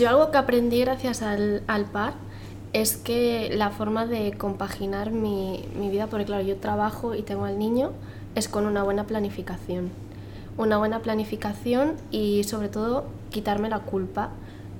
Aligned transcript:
Yo 0.00 0.08
algo 0.08 0.30
que 0.30 0.38
aprendí 0.38 0.80
gracias 0.80 1.20
al, 1.20 1.62
al 1.66 1.84
par 1.84 2.14
es 2.72 2.96
que 2.96 3.50
la 3.54 3.68
forma 3.68 4.06
de 4.06 4.32
compaginar 4.32 5.10
mi, 5.10 5.66
mi 5.78 5.90
vida, 5.90 6.06
porque 6.06 6.24
claro, 6.24 6.42
yo 6.42 6.56
trabajo 6.56 7.14
y 7.14 7.20
tengo 7.20 7.44
al 7.44 7.58
niño, 7.58 7.90
es 8.34 8.48
con 8.48 8.64
una 8.64 8.82
buena 8.82 9.04
planificación. 9.04 9.90
Una 10.56 10.78
buena 10.78 11.00
planificación 11.00 11.96
y 12.10 12.44
sobre 12.44 12.70
todo 12.70 13.08
quitarme 13.28 13.68
la 13.68 13.80
culpa 13.80 14.30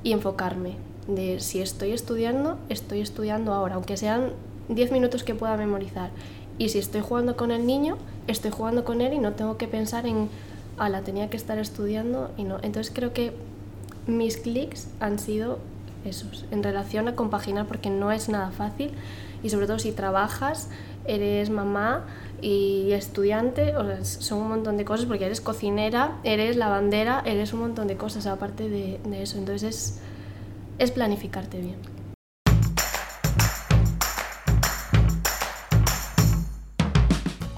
y 0.03 0.13
enfocarme 0.13 0.77
de 1.07 1.39
si 1.41 1.61
estoy 1.61 1.93
estudiando, 1.93 2.57
estoy 2.71 3.03
estudiando 3.03 3.53
ahora, 3.53 3.75
aunque 3.75 3.99
sean 3.99 4.31
10 4.71 4.91
minutos 4.91 5.23
que 5.23 5.35
pueda 5.35 5.55
memorizar. 5.59 6.09
Y 6.57 6.71
si 6.71 6.79
estoy 6.79 7.03
jugando 7.03 7.37
con 7.37 7.51
el 7.51 7.67
niño, 7.67 7.99
estoy 8.27 8.53
jugando 8.53 8.87
con 8.87 9.03
él 9.03 9.13
y 9.13 9.19
no 9.19 9.33
tengo 9.33 9.59
que 9.59 9.69
pensar 9.69 10.07
en, 10.07 10.31
la 10.79 11.03
tenía 11.03 11.29
que 11.29 11.37
estar 11.37 11.59
estudiando 11.59 12.31
y 12.39 12.45
no. 12.45 12.57
Entonces 12.63 12.91
creo 12.95 13.13
que 13.13 13.35
mis 14.07 14.37
clics 14.37 14.89
han 15.01 15.19
sido 15.19 15.59
esos, 16.05 16.47
en 16.51 16.63
relación 16.63 17.09
a 17.09 17.15
compaginar, 17.15 17.67
porque 17.67 17.91
no 17.91 18.13
es 18.13 18.29
nada 18.29 18.51
fácil 18.51 18.93
y 19.43 19.51
sobre 19.51 19.67
todo 19.67 19.79
si 19.79 19.93
trabajas, 19.93 20.69
eres 21.05 21.51
mamá 21.51 22.05
y 22.43 22.93
estudiante, 22.93 23.77
o 23.77 24.05
son 24.05 24.39
un 24.39 24.49
montón 24.49 24.77
de 24.77 24.85
cosas, 24.85 25.07
porque 25.07 25.27
eres 25.27 25.41
cocinera, 25.41 26.19
eres 26.25 26.57
lavandera, 26.57 27.23
eres 27.25 27.53
un 27.53 27.61
montón 27.61 27.87
de 27.87 27.97
cosas 27.97 28.27
aparte 28.27 28.69
de, 28.69 29.01
de 29.05 29.23
eso. 29.23 29.39
Entonces 29.39 29.63
es, 29.63 30.01
es 30.79 30.91
planificarte 30.91 31.59
bien. 31.59 32.00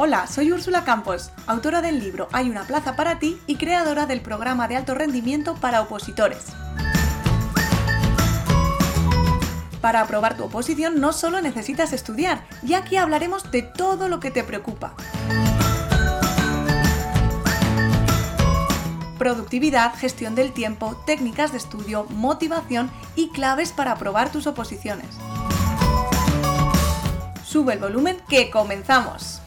Hola, 0.05 0.27
soy 0.27 0.51
Úrsula 0.51 0.83
Campos, 0.83 1.30
autora 1.47 1.80
del 1.80 2.01
libro 2.01 2.27
Hay 2.33 2.51
una 2.51 2.65
plaza 2.65 2.97
para 2.97 3.20
ti 3.20 3.41
y 3.47 3.55
creadora 3.55 4.05
del 4.05 4.20
programa 4.20 4.66
de 4.66 4.74
alto 4.74 4.97
rendimiento 4.97 5.55
para 5.55 5.80
opositores. 5.80 6.47
Para 9.80 10.01
aprobar 10.01 10.37
tu 10.37 10.43
oposición 10.43 11.01
no 11.01 11.12
solo 11.12 11.41
necesitas 11.41 11.93
estudiar, 11.93 12.45
ya 12.65 12.79
aquí 12.79 12.96
hablaremos 12.96 13.49
de 13.52 13.62
todo 13.62 14.09
lo 14.09 14.18
que 14.18 14.32
te 14.32 14.43
preocupa. 14.43 14.95
Productividad, 19.18 19.95
gestión 19.95 20.34
del 20.34 20.52
tiempo, 20.52 21.01
técnicas 21.07 21.52
de 21.52 21.59
estudio, 21.59 22.07
motivación 22.10 22.90
y 23.15 23.29
claves 23.29 23.71
para 23.71 23.93
aprobar 23.93 24.32
tus 24.32 24.49
oposiciones. 24.49 25.07
Sube 27.45 27.74
el 27.74 27.79
volumen 27.79 28.16
que 28.29 28.51
comenzamos. 28.51 29.41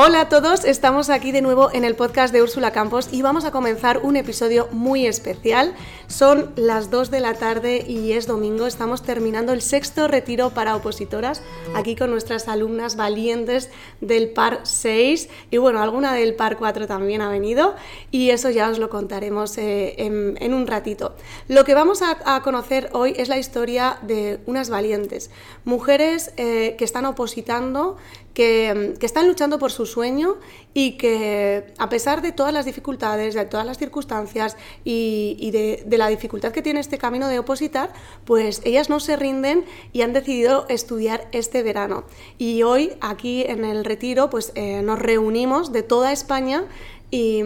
Hola 0.00 0.20
a 0.20 0.28
todos, 0.28 0.64
estamos 0.64 1.10
aquí 1.10 1.32
de 1.32 1.42
nuevo 1.42 1.70
en 1.72 1.82
el 1.82 1.96
podcast 1.96 2.32
de 2.32 2.40
Úrsula 2.40 2.70
Campos 2.70 3.08
y 3.10 3.20
vamos 3.22 3.44
a 3.44 3.50
comenzar 3.50 3.98
un 4.04 4.14
episodio 4.14 4.68
muy 4.70 5.08
especial. 5.08 5.74
Son 6.06 6.52
las 6.54 6.88
2 6.88 7.10
de 7.10 7.18
la 7.18 7.34
tarde 7.34 7.84
y 7.84 8.12
es 8.12 8.28
domingo, 8.28 8.68
estamos 8.68 9.02
terminando 9.02 9.52
el 9.52 9.60
sexto 9.60 10.06
retiro 10.06 10.50
para 10.50 10.76
opositoras 10.76 11.42
aquí 11.74 11.96
con 11.96 12.12
nuestras 12.12 12.46
alumnas 12.46 12.94
valientes 12.94 13.70
del 14.00 14.30
par 14.30 14.60
6 14.62 15.30
y 15.50 15.56
bueno, 15.56 15.82
alguna 15.82 16.14
del 16.14 16.36
par 16.36 16.58
4 16.58 16.86
también 16.86 17.20
ha 17.20 17.28
venido 17.28 17.74
y 18.12 18.30
eso 18.30 18.50
ya 18.50 18.70
os 18.70 18.78
lo 18.78 18.90
contaremos 18.90 19.58
eh, 19.58 19.96
en, 19.98 20.54
un 20.54 20.68
ratito. 20.68 21.16
Lo 21.48 21.64
que 21.64 21.74
vamos 21.74 22.02
a, 22.02 22.40
conocer 22.42 22.88
hoy 22.92 23.14
es 23.16 23.28
la 23.28 23.36
historia 23.36 23.98
de 24.02 24.38
unas 24.46 24.70
valientes, 24.70 25.32
mujeres 25.64 26.32
eh, 26.36 26.76
que 26.78 26.84
están 26.84 27.04
opositando, 27.04 27.96
que, 28.34 28.94
están 29.00 29.26
luchando 29.26 29.58
por 29.58 29.72
su 29.72 29.86
sueño 29.86 30.36
y 30.72 30.92
que 30.92 31.72
a 31.78 31.88
pesar 31.88 32.22
de 32.22 32.32
todas 32.32 32.52
las 32.52 32.66
dificultades, 32.66 33.34
de 33.34 33.44
todas 33.46 33.66
las 33.66 33.78
circunstancias 33.78 34.56
y, 34.84 35.50
de, 35.50 35.98
la 35.98 36.08
dificultad 36.08 36.52
que 36.52 36.62
tiene 36.62 36.80
este 36.80 36.98
camino 36.98 37.28
de 37.28 37.38
opositar, 37.38 37.92
pues 38.24 38.60
ellas 38.64 38.88
no 38.88 39.00
se 39.00 39.16
rinden 39.16 39.64
y 39.92 40.02
han 40.02 40.12
decidido 40.12 40.66
estudiar 40.68 41.28
este 41.32 41.62
verano. 41.62 42.04
Y 42.38 42.62
hoy 42.62 42.92
aquí 43.00 43.42
en 43.42 43.64
el 43.64 43.84
retiro 43.84 44.30
pues 44.30 44.52
eh, 44.54 44.82
nos 44.82 44.98
reunimos 44.98 45.72
de 45.72 45.82
toda 45.82 46.12
España 46.12 46.64
y, 47.10 47.42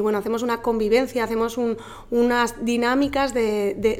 bueno, 0.00 0.18
hacemos 0.18 0.42
una 0.42 0.62
convivencia, 0.62 1.22
hacemos 1.22 1.58
unas 2.10 2.64
dinámicas 2.64 3.32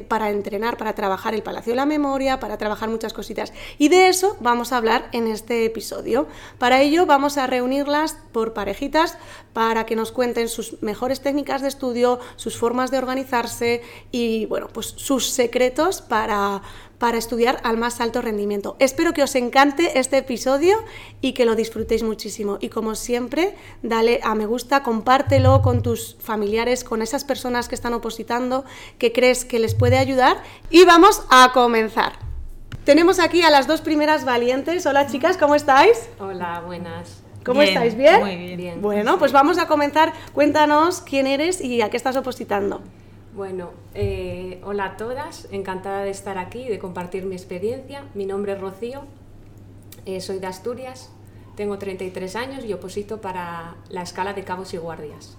para 0.07 0.31
entrenar, 0.31 0.77
para 0.77 0.95
trabajar 0.95 1.33
el 1.33 1.43
Palacio 1.43 1.71
de 1.71 1.77
la 1.77 1.85
Memoria, 1.85 2.39
para 2.39 2.57
trabajar 2.57 2.89
muchas 2.89 3.13
cositas. 3.13 3.53
Y 3.77 3.87
de 3.87 4.09
eso 4.09 4.35
vamos 4.41 4.73
a 4.73 4.77
hablar 4.77 5.07
en 5.13 5.27
este 5.27 5.65
episodio. 5.65 6.27
Para 6.57 6.81
ello 6.81 7.05
vamos 7.05 7.37
a 7.37 7.47
reunirlas 7.47 8.17
por 8.33 8.53
parejitas 8.53 9.17
para 9.53 9.85
que 9.85 9.95
nos 9.95 10.11
cuenten 10.11 10.49
sus 10.49 10.81
mejores 10.83 11.21
técnicas 11.21 11.61
de 11.61 11.69
estudio, 11.69 12.19
sus 12.35 12.57
formas 12.57 12.91
de 12.91 12.97
organizarse 12.97 13.81
y 14.11 14.45
bueno, 14.47 14.67
pues 14.71 14.87
sus 14.87 15.29
secretos 15.29 16.01
para 16.01 16.61
para 16.97 17.17
estudiar 17.17 17.59
al 17.63 17.77
más 17.77 18.01
alto 18.01 18.21
rendimiento. 18.21 18.75
Espero 18.79 19.13
que 19.13 19.23
os 19.23 19.35
encante 19.35 19.99
este 19.99 20.17
episodio 20.17 20.77
y 21.21 21.33
que 21.33 21.45
lo 21.45 21.55
disfrutéis 21.55 22.03
muchísimo. 22.03 22.57
Y 22.59 22.69
como 22.69 22.95
siempre, 22.95 23.55
dale 23.83 24.19
a 24.23 24.35
me 24.35 24.45
gusta, 24.45 24.83
compártelo 24.83 25.61
con 25.61 25.81
tus 25.81 26.17
familiares, 26.19 26.83
con 26.83 27.01
esas 27.01 27.23
personas 27.23 27.67
que 27.67 27.75
están 27.75 27.93
opositando, 27.93 28.65
que 28.97 29.11
crees 29.11 29.45
que 29.45 29.59
les 29.59 29.75
puede 29.75 29.97
ayudar. 29.97 30.41
Y 30.69 30.85
vamos 30.85 31.23
a 31.29 31.51
comenzar. 31.53 32.13
Tenemos 32.83 33.19
aquí 33.19 33.41
a 33.41 33.49
las 33.49 33.67
dos 33.67 33.81
primeras 33.81 34.25
valientes. 34.25 34.85
Hola 34.85 35.07
chicas, 35.07 35.37
¿cómo 35.37 35.55
estáis? 35.55 36.09
Hola, 36.19 36.61
buenas. 36.65 37.21
¿Cómo 37.45 37.61
estáis? 37.61 37.95
¿Bien? 37.95 38.19
Muy 38.19 38.55
bien. 38.55 38.81
Bueno, 38.81 39.17
pues 39.19 39.31
vamos 39.31 39.57
a 39.57 39.67
comenzar. 39.67 40.13
Cuéntanos 40.33 41.01
quién 41.01 41.27
eres 41.27 41.61
y 41.61 41.81
a 41.81 41.89
qué 41.89 41.95
estás 41.95 42.17
opositando. 42.17 42.81
Bueno, 43.37 43.69
eh, 43.93 44.59
hola 44.63 44.85
a 44.85 44.97
todas, 44.97 45.47
encantada 45.51 46.01
de 46.01 46.09
estar 46.09 46.39
aquí 46.39 46.63
y 46.63 46.69
de 46.69 46.79
compartir 46.79 47.23
mi 47.23 47.35
experiencia. 47.35 48.03
Mi 48.15 48.25
nombre 48.25 48.53
es 48.53 48.59
Rocío, 48.59 49.03
eh, 50.07 50.21
soy 50.21 50.39
de 50.39 50.47
Asturias, 50.47 51.11
tengo 51.55 51.77
33 51.77 52.35
años 52.35 52.65
y 52.65 52.73
oposito 52.73 53.21
para 53.21 53.75
la 53.89 54.01
escala 54.01 54.33
de 54.33 54.43
cabos 54.43 54.73
y 54.73 54.77
guardias. 54.77 55.37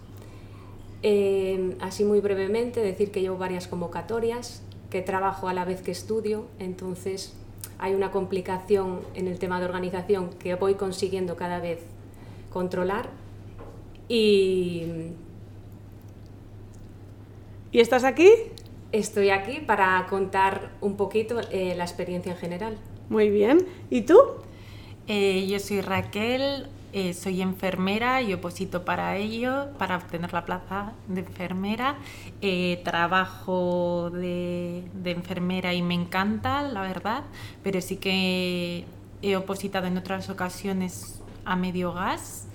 Eh, 1.03 1.77
así 1.81 2.05
muy 2.05 2.21
brevemente, 2.21 2.79
decir 2.83 3.11
que 3.11 3.21
llevo 3.21 3.37
varias 3.37 3.67
convocatorias, 3.67 4.63
que 4.91 5.03
trabajo 5.03 5.49
a 5.49 5.53
la 5.53 5.65
vez 5.65 5.83
que 5.83 5.91
estudio, 5.91 6.47
entonces 6.61 7.35
hay 7.81 7.97
una 7.97 8.13
complicación 8.13 9.01
en 9.17 9.27
el 9.27 9.41
tema 9.41 9.59
de 9.59 9.65
organización 9.65 10.31
que 10.39 10.55
voy 10.55 10.75
consiguiendo 10.75 11.35
cada 11.35 11.59
vez 11.59 11.81
controlar 12.53 13.11
y 14.09 15.15
¿Y 17.71 17.81
estás 17.81 18.05
aquí? 18.05 18.31
Estoy 18.93 19.29
aquí 19.29 19.61
para 19.61 20.07
contar 20.09 20.71
un 20.81 20.97
poquito 20.97 21.39
eh, 21.51 21.75
la 21.77 21.85
experiencia 21.85 22.33
en 22.33 22.39
general. 22.39 22.79
Muy 23.11 23.29
bien. 23.29 23.67
¿Y 23.91 24.03
tú? 24.03 24.19
Eh, 25.07 25.47
yo 25.47 25.59
soy 25.59 25.83
Raquel, 25.83 26.69
eh, 26.95 27.13
soy 27.13 27.43
enfermera 27.43 28.23
y 28.23 28.33
oposito 28.33 28.87
para 28.87 29.17
ello, 29.19 29.69
para 29.79 29.99
obtener 29.99 30.33
la 30.33 30.47
plaza 30.47 30.95
de 31.09 31.21
enfermera. 31.21 31.99
trabajo 32.85 34.11
de, 34.15 34.85
de, 34.95 35.11
enfermera 35.11 35.75
y 35.75 35.83
me 35.83 35.95
encanta, 35.95 36.63
la 36.63 36.81
verdad, 36.81 37.25
pero 37.63 37.83
sí 37.83 37.97
que 37.97 38.85
he 39.21 39.37
opositado 39.37 39.87
en 39.87 39.99
otras 39.99 40.31
ocasiones 40.31 41.21
a 41.45 41.55
medio 41.57 41.93
gas 41.93 42.47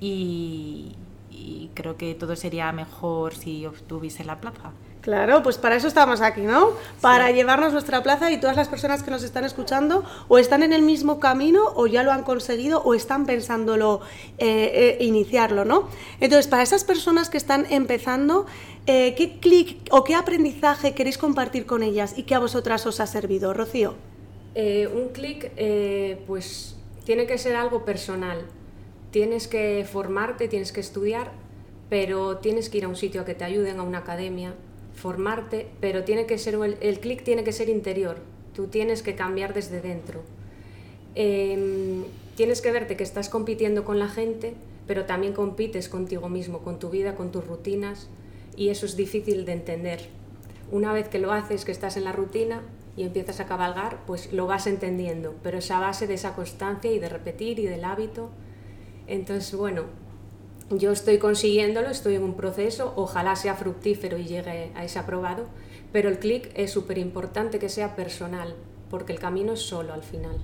y, 0.00 0.96
y 1.40 1.70
creo 1.74 1.96
que 1.96 2.14
todo 2.14 2.36
sería 2.36 2.70
mejor 2.72 3.34
si 3.34 3.64
obtuviese 3.66 4.24
la 4.24 4.40
plaza. 4.40 4.72
Claro, 5.00 5.42
pues 5.42 5.56
para 5.56 5.76
eso 5.76 5.88
estamos 5.88 6.20
aquí, 6.20 6.42
¿no? 6.42 6.72
Para 7.00 7.30
llevarnos 7.30 7.72
nuestra 7.72 8.02
plaza 8.02 8.30
y 8.30 8.38
todas 8.38 8.56
las 8.56 8.68
personas 8.68 9.02
que 9.02 9.10
nos 9.10 9.22
están 9.22 9.44
escuchando 9.44 10.04
o 10.28 10.36
están 10.36 10.62
en 10.62 10.74
el 10.74 10.82
mismo 10.82 11.18
camino 11.20 11.62
o 11.74 11.86
ya 11.86 12.02
lo 12.02 12.12
han 12.12 12.22
conseguido 12.22 12.82
o 12.82 12.92
están 12.92 13.24
pensándolo 13.24 14.02
eh, 14.36 14.98
eh, 15.00 15.04
iniciarlo, 15.04 15.64
¿no? 15.64 15.88
Entonces, 16.20 16.48
para 16.48 16.62
esas 16.62 16.84
personas 16.84 17.30
que 17.30 17.38
están 17.38 17.66
empezando, 17.70 18.44
eh, 18.86 19.14
¿qué 19.16 19.38
clic 19.40 19.88
o 19.90 20.04
qué 20.04 20.14
aprendizaje 20.14 20.94
queréis 20.94 21.16
compartir 21.16 21.64
con 21.64 21.82
ellas 21.82 22.18
y 22.18 22.24
qué 22.24 22.34
a 22.34 22.38
vosotras 22.38 22.84
os 22.84 23.00
ha 23.00 23.06
servido, 23.06 23.54
Rocío? 23.54 23.94
un 24.52 25.08
clic, 25.14 25.52
pues 26.26 26.76
tiene 27.04 27.26
que 27.26 27.38
ser 27.38 27.56
algo 27.56 27.84
personal 27.84 28.44
tienes 29.10 29.48
que 29.48 29.86
formarte, 29.90 30.48
tienes 30.48 30.72
que 30.72 30.80
estudiar, 30.80 31.32
pero 31.88 32.38
tienes 32.38 32.68
que 32.68 32.78
ir 32.78 32.84
a 32.84 32.88
un 32.88 32.96
sitio 32.96 33.20
a 33.20 33.24
que 33.24 33.34
te 33.34 33.44
ayuden, 33.44 33.78
a 33.78 33.82
una 33.82 33.98
academia, 33.98 34.54
formarte, 34.94 35.68
pero 35.80 36.04
tiene 36.04 36.26
que 36.26 36.38
ser 36.38 36.54
el, 36.80 37.00
clic 37.00 37.24
tiene 37.24 37.42
que 37.42 37.52
ser 37.52 37.68
interior, 37.68 38.18
tú 38.54 38.68
tienes 38.68 39.02
que 39.02 39.14
cambiar 39.14 39.54
desde 39.54 39.80
dentro. 39.80 40.20
Em, 41.14 42.04
tienes 42.36 42.60
que 42.60 42.70
verte 42.70 42.96
que 42.96 43.02
estás 43.02 43.28
compitiendo 43.28 43.84
con 43.84 43.98
la 43.98 44.08
gente, 44.08 44.54
pero 44.86 45.06
también 45.06 45.32
compites 45.32 45.88
contigo 45.88 46.28
mismo, 46.28 46.60
con 46.60 46.78
tu 46.78 46.90
vida, 46.90 47.16
con 47.16 47.32
tus 47.32 47.46
rutinas, 47.46 48.08
y 48.56 48.68
eso 48.68 48.86
es 48.86 48.96
difícil 48.96 49.44
de 49.44 49.52
entender. 49.52 50.08
Una 50.70 50.92
vez 50.92 51.08
que 51.08 51.18
lo 51.18 51.32
haces, 51.32 51.64
que 51.64 51.72
estás 51.72 51.96
en 51.96 52.04
la 52.04 52.12
rutina 52.12 52.62
y 52.96 53.02
empiezas 53.02 53.40
a 53.40 53.46
cabalgar, 53.46 54.04
pues 54.06 54.32
lo 54.32 54.46
vas 54.46 54.66
entendiendo, 54.68 55.34
pero 55.42 55.58
esa 55.58 55.80
base 55.80 56.06
de 56.06 56.14
esa 56.14 56.34
constancia 56.34 56.92
y 56.92 57.00
de 57.00 57.08
repetir 57.08 57.58
y 57.58 57.66
del 57.66 57.84
hábito, 57.84 58.30
Entonces, 59.10 59.52
bueno, 59.58 59.82
yo 60.70 60.92
estoy 60.92 61.18
consiguiéndolo, 61.18 61.88
estoy 61.88 62.14
en 62.14 62.22
un 62.22 62.34
proceso, 62.34 62.92
ojalá 62.94 63.34
sea 63.34 63.56
fructífero 63.56 64.16
y 64.16 64.24
llegue 64.24 64.70
a 64.76 64.84
ese 64.84 65.00
aprobado, 65.00 65.46
pero 65.92 66.08
el 66.08 66.20
clic 66.20 66.48
es 66.54 66.70
súper 66.70 66.96
importante 66.96 67.58
que 67.58 67.68
sea 67.68 67.96
personal, 67.96 68.54
porque 68.88 69.12
el 69.12 69.18
camino 69.18 69.54
es 69.54 69.62
solo 69.62 69.92
al 69.92 70.04
final. 70.04 70.38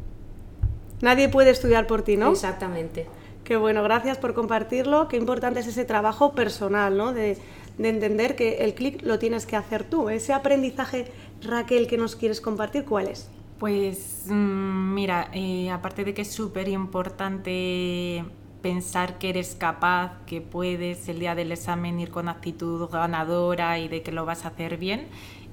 Nadie 1.01 1.29
puede 1.29 1.51
estudiar 1.51 1.87
por 1.87 2.03
ti, 2.03 2.17
¿no? 2.17 2.33
Exactamente. 2.33 3.07
Qué 3.45 3.57
bueno, 3.57 3.85
gracias 3.85 4.19
por 4.19 4.35
compartirlo. 4.35 5.07
Qué 5.07 5.17
importante 5.17 5.61
es 5.61 5.69
ese 5.69 5.85
trabajo 5.85 6.33
personal, 6.33 6.97
¿no? 6.97 7.13
De, 7.13 7.39
de 7.79 7.89
entender 7.89 8.35
que 8.35 8.65
el 8.65 8.75
clic 8.75 9.03
lo 9.03 9.21
tienes 9.21 9.47
que 9.47 9.55
hacer 9.55 9.85
tú. 9.85 10.09
Ese 10.09 10.33
aprendizaje, 10.33 11.07
Raquel, 11.41 11.87
que 11.87 11.99
nos 11.99 12.17
quieres 12.17 12.41
compartir, 12.41 12.85
¿cuál 12.85 13.07
es? 13.07 13.29
Pues 13.61 14.25
mm, 14.27 14.95
mira, 14.95 15.31
eh, 15.33 15.71
aparte 15.71 16.05
de 16.05 16.15
que 16.15 16.23
es 16.23 16.33
súper 16.33 16.69
importante 16.69 18.25
pensar 18.63 19.19
que 19.19 19.31
eres 19.31 19.55
capaz, 19.55 20.13
que 20.27 20.41
puedes 20.41 21.09
el 21.09 21.21
día 21.21 21.35
del 21.35 21.53
examen 21.53 22.01
ir 22.01 22.11
con 22.11 22.29
actitud 22.29 22.89
ganadora 22.91 23.79
y 23.79 23.89
de 23.89 24.03
que 24.03 24.13
lo 24.13 24.25
vas 24.25 24.45
a 24.45 24.49
hacer 24.49 24.77
bien, 24.77 25.07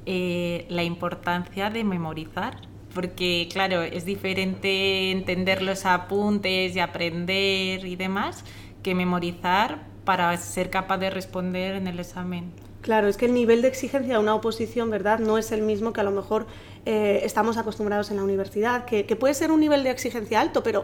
eh, 0.05 0.65
la 0.69 0.83
importancia 0.83 1.69
de 1.69 1.83
memorizar. 1.83 2.57
Porque 2.93 3.49
claro, 3.51 3.81
es 3.81 4.05
diferente 4.05 5.11
entender 5.11 5.61
los 5.61 5.85
apuntes 5.85 6.75
y 6.75 6.79
aprender 6.79 7.85
y 7.85 7.95
demás 7.95 8.45
que 8.83 8.93
memorizar 8.93 9.79
para 10.05 10.35
ser 10.37 10.69
capaz 10.69 10.97
de 10.97 11.09
responder 11.09 11.75
en 11.75 11.87
el 11.87 11.99
examen. 11.99 12.51
Claro, 12.81 13.07
es 13.07 13.15
que 13.15 13.25
el 13.25 13.33
nivel 13.33 13.61
de 13.61 13.69
exigencia 13.69 14.15
de 14.15 14.19
una 14.19 14.35
oposición, 14.35 14.89
¿verdad?, 14.89 15.19
no 15.19 15.37
es 15.37 15.53
el 15.53 15.61
mismo 15.61 15.93
que 15.93 16.01
a 16.01 16.03
lo 16.03 16.11
mejor 16.11 16.45
eh, 16.85 17.21
estamos 17.23 17.55
acostumbrados 17.55 18.11
en 18.11 18.17
la 18.17 18.23
universidad, 18.23 18.83
que, 18.83 19.05
que, 19.05 19.15
puede 19.15 19.33
ser 19.33 19.53
un 19.53 19.61
nivel 19.61 19.85
de 19.85 19.89
exigencia 19.89 20.41
alto, 20.41 20.63
pero 20.63 20.83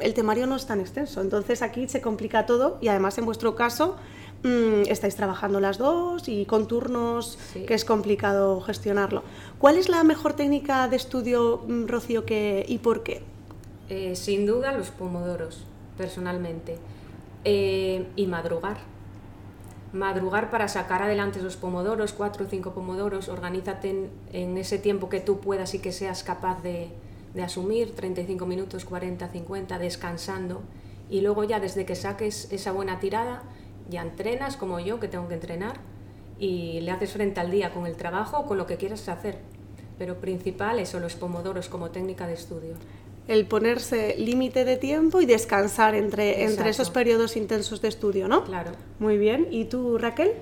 el 0.00 0.14
temario 0.14 0.46
no 0.46 0.56
es 0.56 0.66
tan 0.66 0.80
extenso. 0.80 1.20
Entonces 1.20 1.62
aquí 1.62 1.88
se 1.88 2.00
complica 2.00 2.46
todo 2.46 2.78
y 2.80 2.88
además 2.88 3.18
en 3.18 3.26
vuestro 3.26 3.54
caso 3.54 3.96
mmm, 4.42 4.82
estáis 4.88 5.16
trabajando 5.16 5.60
las 5.60 5.78
dos 5.78 6.28
y 6.28 6.46
con 6.46 6.66
turnos 6.66 7.38
sí. 7.52 7.64
que 7.64 7.74
es 7.74 7.84
complicado 7.84 8.60
gestionarlo. 8.60 9.22
¿Cuál 9.58 9.76
es 9.76 9.88
la 9.88 10.04
mejor 10.04 10.34
técnica 10.34 10.88
de 10.88 10.96
estudio, 10.96 11.62
mm, 11.66 11.86
Rocío, 11.86 12.24
que, 12.24 12.64
y 12.68 12.78
por 12.78 13.02
qué? 13.02 13.22
Eh, 13.88 14.16
sin 14.16 14.46
duda 14.46 14.72
los 14.72 14.90
pomodoros, 14.90 15.64
personalmente. 15.96 16.78
Eh, 17.44 18.06
y 18.16 18.26
madrugar 18.26 18.78
madrugar 19.92 20.50
para 20.50 20.68
sacar 20.68 21.02
adelante 21.02 21.38
esos 21.38 21.56
pomodoros, 21.56 22.12
cuatro 22.12 22.44
o 22.44 22.48
cinco 22.48 22.72
pomodoros, 22.72 23.28
organízate 23.28 23.90
en, 23.90 24.10
en, 24.32 24.58
ese 24.58 24.78
tiempo 24.78 25.08
que 25.08 25.20
tú 25.20 25.40
puedas 25.40 25.72
y 25.74 25.78
que 25.78 25.92
seas 25.92 26.22
capaz 26.22 26.62
de, 26.62 26.90
de, 27.36 27.42
asumir, 27.42 27.94
35 27.94 28.46
minutos, 28.46 28.84
40, 28.84 29.28
50, 29.28 29.78
descansando, 29.78 30.62
y 31.08 31.20
luego 31.20 31.44
ya 31.44 31.60
desde 31.60 31.86
que 31.86 31.94
saques 31.94 32.50
esa 32.50 32.72
buena 32.72 32.98
tirada, 32.98 33.42
ya 33.88 34.02
entrenas 34.02 34.56
como 34.56 34.80
yo, 34.80 34.98
que 34.98 35.08
tengo 35.08 35.28
que 35.28 35.34
entrenar, 35.34 35.76
y 36.38 36.80
le 36.80 36.90
haces 36.90 37.12
frente 37.12 37.40
al 37.40 37.50
día 37.50 37.72
con 37.72 37.86
el 37.86 37.96
trabajo 37.96 38.38
o 38.38 38.46
con 38.46 38.58
lo 38.58 38.66
que 38.66 38.76
quieras 38.76 39.08
hacer. 39.08 39.38
Pero 39.98 40.16
principal 40.20 40.78
eso, 40.80 41.00
los 41.00 41.14
pomodoros 41.14 41.68
como 41.68 41.90
técnica 41.90 42.26
de 42.26 42.34
estudio 42.34 42.74
el 43.28 43.46
ponerse 43.46 44.14
límite 44.18 44.64
de 44.64 44.76
tiempo 44.76 45.20
y 45.20 45.26
descansar 45.26 45.94
entre, 45.94 46.44
entre 46.44 46.70
esos 46.70 46.90
periodos 46.90 47.36
intensos 47.36 47.82
de 47.82 47.88
estudio, 47.88 48.28
¿no? 48.28 48.44
Claro. 48.44 48.70
Muy 48.98 49.18
bien. 49.18 49.48
¿Y 49.50 49.64
tú, 49.64 49.98
Raquel? 49.98 50.34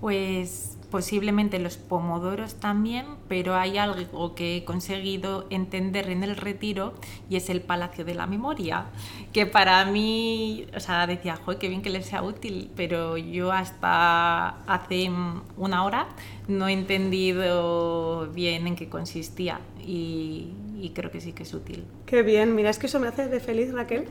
Pues 0.00 0.77
posiblemente 0.90 1.58
los 1.58 1.76
pomodoros 1.76 2.54
también, 2.56 3.06
pero 3.28 3.54
hay 3.54 3.78
algo 3.78 4.34
que 4.34 4.56
he 4.56 4.64
conseguido 4.64 5.46
entender 5.50 6.10
en 6.10 6.24
el 6.24 6.36
retiro 6.36 6.94
y 7.28 7.36
es 7.36 7.50
el 7.50 7.60
Palacio 7.60 8.04
de 8.04 8.14
la 8.14 8.26
Memoria, 8.26 8.86
que 9.32 9.46
para 9.46 9.84
mí, 9.84 10.66
o 10.74 10.80
sea, 10.80 11.06
decía, 11.06 11.36
joder, 11.36 11.58
qué 11.58 11.68
bien 11.68 11.82
que 11.82 11.90
les 11.90 12.06
sea 12.06 12.22
útil, 12.22 12.70
pero 12.76 13.16
yo 13.16 13.52
hasta 13.52 14.48
hace 14.66 15.10
una 15.56 15.84
hora 15.84 16.08
no 16.46 16.68
he 16.68 16.72
entendido 16.72 18.28
bien 18.32 18.66
en 18.66 18.76
qué 18.76 18.88
consistía 18.88 19.60
y, 19.80 20.48
y 20.80 20.90
creo 20.90 21.10
que 21.10 21.20
sí 21.20 21.32
que 21.32 21.42
es 21.42 21.52
útil. 21.54 21.84
Qué 22.06 22.22
bien, 22.22 22.54
mira, 22.54 22.70
es 22.70 22.78
que 22.78 22.86
eso 22.86 23.00
me 23.00 23.08
hace 23.08 23.28
de 23.28 23.40
feliz, 23.40 23.72
Raquel, 23.72 24.06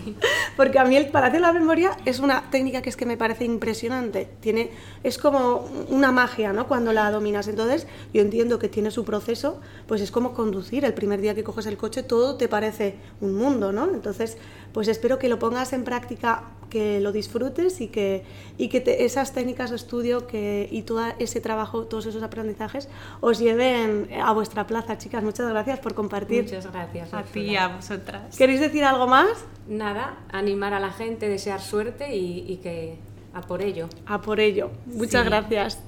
porque 0.56 0.78
a 0.78 0.84
mí 0.84 0.96
el 0.96 1.08
Palacio 1.08 1.34
de 1.34 1.40
la 1.40 1.52
Memoria 1.52 1.96
es 2.04 2.18
una 2.18 2.50
técnica 2.50 2.82
que 2.82 2.90
es 2.90 2.96
que 2.96 3.06
me 3.06 3.16
parece 3.16 3.44
impresionante, 3.44 4.28
tiene, 4.40 4.70
es 5.04 5.18
como 5.18 5.68
una 5.88 6.10
magia, 6.10 6.52
¿no? 6.52 6.66
Cuando 6.66 6.92
la 6.92 7.10
dominas, 7.10 7.46
entonces 7.48 7.86
yo 8.12 8.20
entiendo 8.20 8.58
que 8.58 8.68
tiene 8.68 8.90
su 8.90 9.04
proceso, 9.04 9.60
pues 9.86 10.00
es 10.00 10.10
como 10.10 10.34
conducir, 10.34 10.84
el 10.84 10.94
primer 10.94 11.20
día 11.20 11.34
que 11.34 11.44
coges 11.44 11.66
el 11.66 11.76
coche 11.76 12.02
todo 12.02 12.36
te 12.36 12.48
parece 12.48 12.96
un 13.20 13.34
mundo, 13.34 13.72
¿no? 13.72 13.88
Entonces, 13.92 14.38
pues 14.72 14.88
espero 14.88 15.18
que 15.18 15.28
lo 15.28 15.38
pongas 15.38 15.72
en 15.72 15.84
práctica, 15.84 16.44
que 16.70 17.00
lo 17.00 17.12
disfrutes 17.12 17.80
y 17.80 17.88
que, 17.88 18.24
y 18.58 18.68
que 18.68 18.80
te, 18.80 19.04
esas 19.04 19.32
técnicas 19.32 19.70
de 19.70 19.76
estudio 19.76 20.26
que, 20.26 20.68
y 20.70 20.82
todo 20.82 21.02
ese 21.18 21.40
trabajo, 21.40 21.84
todos 21.84 22.06
esos 22.06 22.22
aprendizajes 22.22 22.88
os 23.20 23.38
lleven 23.38 24.08
a 24.22 24.32
vuestra 24.32 24.66
plaza, 24.66 24.98
chicas. 24.98 25.22
Muchas 25.22 25.48
gracias 25.48 25.78
por 25.80 25.94
compartir. 25.94 26.44
Muchas 26.44 26.70
gracias. 26.70 27.14
A 27.14 27.22
ti 27.22 27.40
y 27.40 27.56
a 27.56 27.68
vosotras. 27.68 28.36
¿Queréis 28.36 28.60
decir 28.60 28.84
algo 28.84 29.06
más? 29.06 29.28
Nada, 29.66 30.18
animar 30.30 30.74
a 30.74 30.80
la 30.80 30.90
gente, 30.90 31.28
desear 31.28 31.60
suerte 31.60 32.14
y, 32.14 32.44
y 32.48 32.56
que 32.56 32.96
a 33.34 33.40
por 33.42 33.62
ello. 33.62 33.88
A 34.06 34.20
por 34.20 34.40
ello. 34.40 34.70
Muchas 34.86 35.22
sí. 35.22 35.28
gracias. 35.28 35.78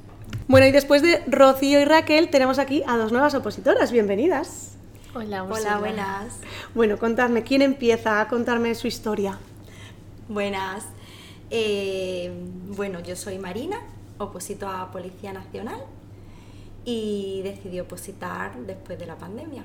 Bueno, 0.48 0.66
y 0.66 0.72
después 0.72 1.02
de 1.02 1.22
Rocío 1.26 1.80
y 1.80 1.84
Raquel, 1.84 2.30
tenemos 2.30 2.58
aquí 2.58 2.82
a 2.86 2.96
dos 2.96 3.12
nuevas 3.12 3.34
opositoras. 3.34 3.92
Bienvenidas. 3.92 4.76
Hola, 5.12 5.42
Hola, 5.42 5.78
buenas. 5.78 6.38
Bueno, 6.72 6.96
contadme, 6.96 7.42
¿quién 7.42 7.62
empieza 7.62 8.20
a 8.20 8.28
contarme 8.28 8.72
su 8.76 8.86
historia? 8.86 9.38
Buenas. 10.28 10.86
Eh, 11.50 12.30
bueno, 12.76 13.00
yo 13.00 13.16
soy 13.16 13.36
Marina, 13.38 13.80
oposito 14.18 14.68
a 14.68 14.92
Policía 14.92 15.32
Nacional 15.32 15.80
y 16.84 17.40
decidí 17.42 17.80
opositar 17.80 18.56
después 18.60 19.00
de 19.00 19.06
la 19.06 19.16
pandemia 19.16 19.64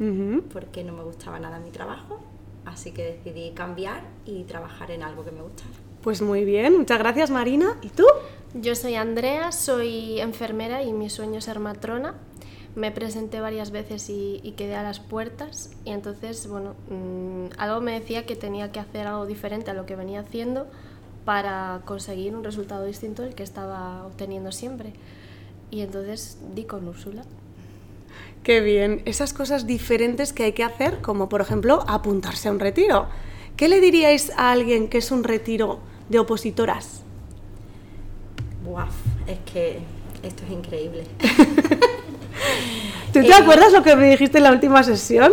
uh 0.00 0.02
-huh. 0.02 0.42
porque 0.44 0.82
no 0.82 0.94
me 0.94 1.02
gustaba 1.02 1.38
nada 1.38 1.58
mi 1.58 1.70
trabajo, 1.70 2.18
así 2.64 2.92
que 2.92 3.02
decidí 3.04 3.50
cambiar 3.50 4.02
y 4.24 4.44
trabajar 4.44 4.90
en 4.90 5.02
algo 5.02 5.26
que 5.26 5.30
me 5.30 5.42
gustara. 5.42 5.68
Pues 6.00 6.22
muy 6.22 6.46
bien, 6.46 6.78
muchas 6.78 6.98
gracias 6.98 7.30
Marina. 7.30 7.76
¿Y 7.82 7.90
tú? 7.90 8.06
Yo 8.54 8.74
soy 8.74 8.94
Andrea, 8.94 9.52
soy 9.52 10.20
enfermera 10.20 10.82
y 10.82 10.94
mi 10.94 11.10
sueño 11.10 11.38
es 11.40 11.44
ser 11.44 11.60
matrona. 11.60 12.14
Me 12.76 12.92
presenté 12.92 13.40
varias 13.40 13.72
veces 13.72 14.08
y, 14.08 14.40
y 14.44 14.52
quedé 14.52 14.76
a 14.76 14.84
las 14.84 15.00
puertas 15.00 15.72
y 15.84 15.90
entonces, 15.90 16.46
bueno, 16.46 16.74
mmm, 16.88 17.46
algo 17.58 17.80
me 17.80 17.98
decía 17.98 18.26
que 18.26 18.36
tenía 18.36 18.70
que 18.70 18.78
hacer 18.78 19.08
algo 19.08 19.26
diferente 19.26 19.72
a 19.72 19.74
lo 19.74 19.86
que 19.86 19.96
venía 19.96 20.20
haciendo 20.20 20.68
para 21.26 21.80
conseguir 21.84 22.36
un 22.36 22.44
resultado 22.44 22.84
distinto 22.86 23.22
del 23.22 23.34
que 23.34 23.42
estaba 23.42 24.06
obteniendo 24.06 24.52
siempre. 24.52 24.92
Y 25.70 25.80
entonces 25.80 26.38
di 26.54 26.64
con 26.64 26.86
Úrsula. 26.86 27.24
Qué 28.44 28.60
bien, 28.60 29.02
esas 29.06 29.32
cosas 29.32 29.66
diferentes 29.66 30.32
que 30.32 30.44
hay 30.44 30.52
que 30.52 30.62
hacer, 30.62 31.00
como 31.02 31.28
por 31.28 31.40
ejemplo 31.40 31.84
apuntarse 31.88 32.48
a 32.48 32.52
un 32.52 32.60
retiro. 32.60 33.08
¿Qué 33.56 33.68
le 33.68 33.80
diríais 33.80 34.30
a 34.36 34.52
alguien 34.52 34.88
que 34.88 34.98
es 34.98 35.10
un 35.10 35.24
retiro 35.24 35.80
de 36.08 36.20
opositoras? 36.20 37.02
Buah, 38.64 38.86
es 39.26 39.38
que 39.52 39.80
esto 40.22 40.44
es 40.44 40.50
increíble. 40.52 41.04
¿Tú 43.16 43.22
te 43.22 43.28
eh, 43.28 43.34
acuerdas 43.34 43.72
lo 43.72 43.82
que 43.82 43.96
me 43.96 44.10
dijiste 44.10 44.36
en 44.38 44.44
la 44.44 44.52
última 44.52 44.82
sesión? 44.82 45.32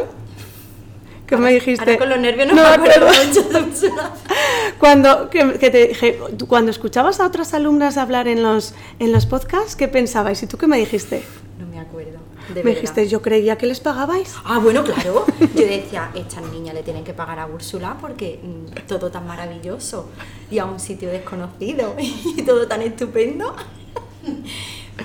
Que 1.27 1.35
ahora, 1.35 1.47
me 1.47 1.53
dijiste. 1.53 1.83
Ahora 1.83 1.97
con 1.97 2.09
los 2.09 2.19
nervios 2.19 2.47
no, 2.47 2.55
no 2.55 2.61
me 2.61 2.67
acuerdo 2.67 3.07
mucho. 3.07 3.89
cuando, 4.79 5.29
que, 5.29 5.59
que, 5.59 5.69
te 5.69 5.87
dije, 5.89 6.17
cuando 6.47 6.71
escuchabas 6.71 7.19
a 7.19 7.27
otras 7.27 7.53
alumnas 7.53 7.97
hablar 7.97 8.29
en 8.29 8.41
los, 8.41 8.73
en 8.99 9.11
los 9.11 9.25
podcasts, 9.25 9.75
¿qué 9.75 9.89
pensabais? 9.89 10.41
¿Y 10.43 10.47
tú 10.47 10.57
qué 10.57 10.67
me 10.67 10.77
dijiste? 10.77 11.23
No 11.59 11.67
me 11.67 11.77
acuerdo. 11.77 12.19
me 12.47 12.55
verdad. 12.55 12.71
dijiste, 12.71 13.09
yo 13.09 13.21
creía 13.21 13.57
que 13.57 13.65
les 13.65 13.81
pagabais. 13.81 14.33
Ah, 14.45 14.59
bueno, 14.59 14.85
claro. 14.85 15.25
Yo 15.53 15.67
decía, 15.67 16.09
estas 16.15 16.43
niñas 16.53 16.75
le 16.75 16.83
tienen 16.83 17.03
que 17.03 17.13
pagar 17.13 17.39
a 17.39 17.47
Úrsula 17.47 17.97
porque 17.99 18.39
mmm, 18.41 18.87
todo 18.87 19.11
tan 19.11 19.27
maravilloso 19.27 20.09
y 20.49 20.59
a 20.59 20.65
un 20.65 20.79
sitio 20.79 21.09
desconocido 21.09 21.95
y 21.99 22.41
todo 22.43 22.65
tan 22.65 22.81
estupendo. 22.81 23.53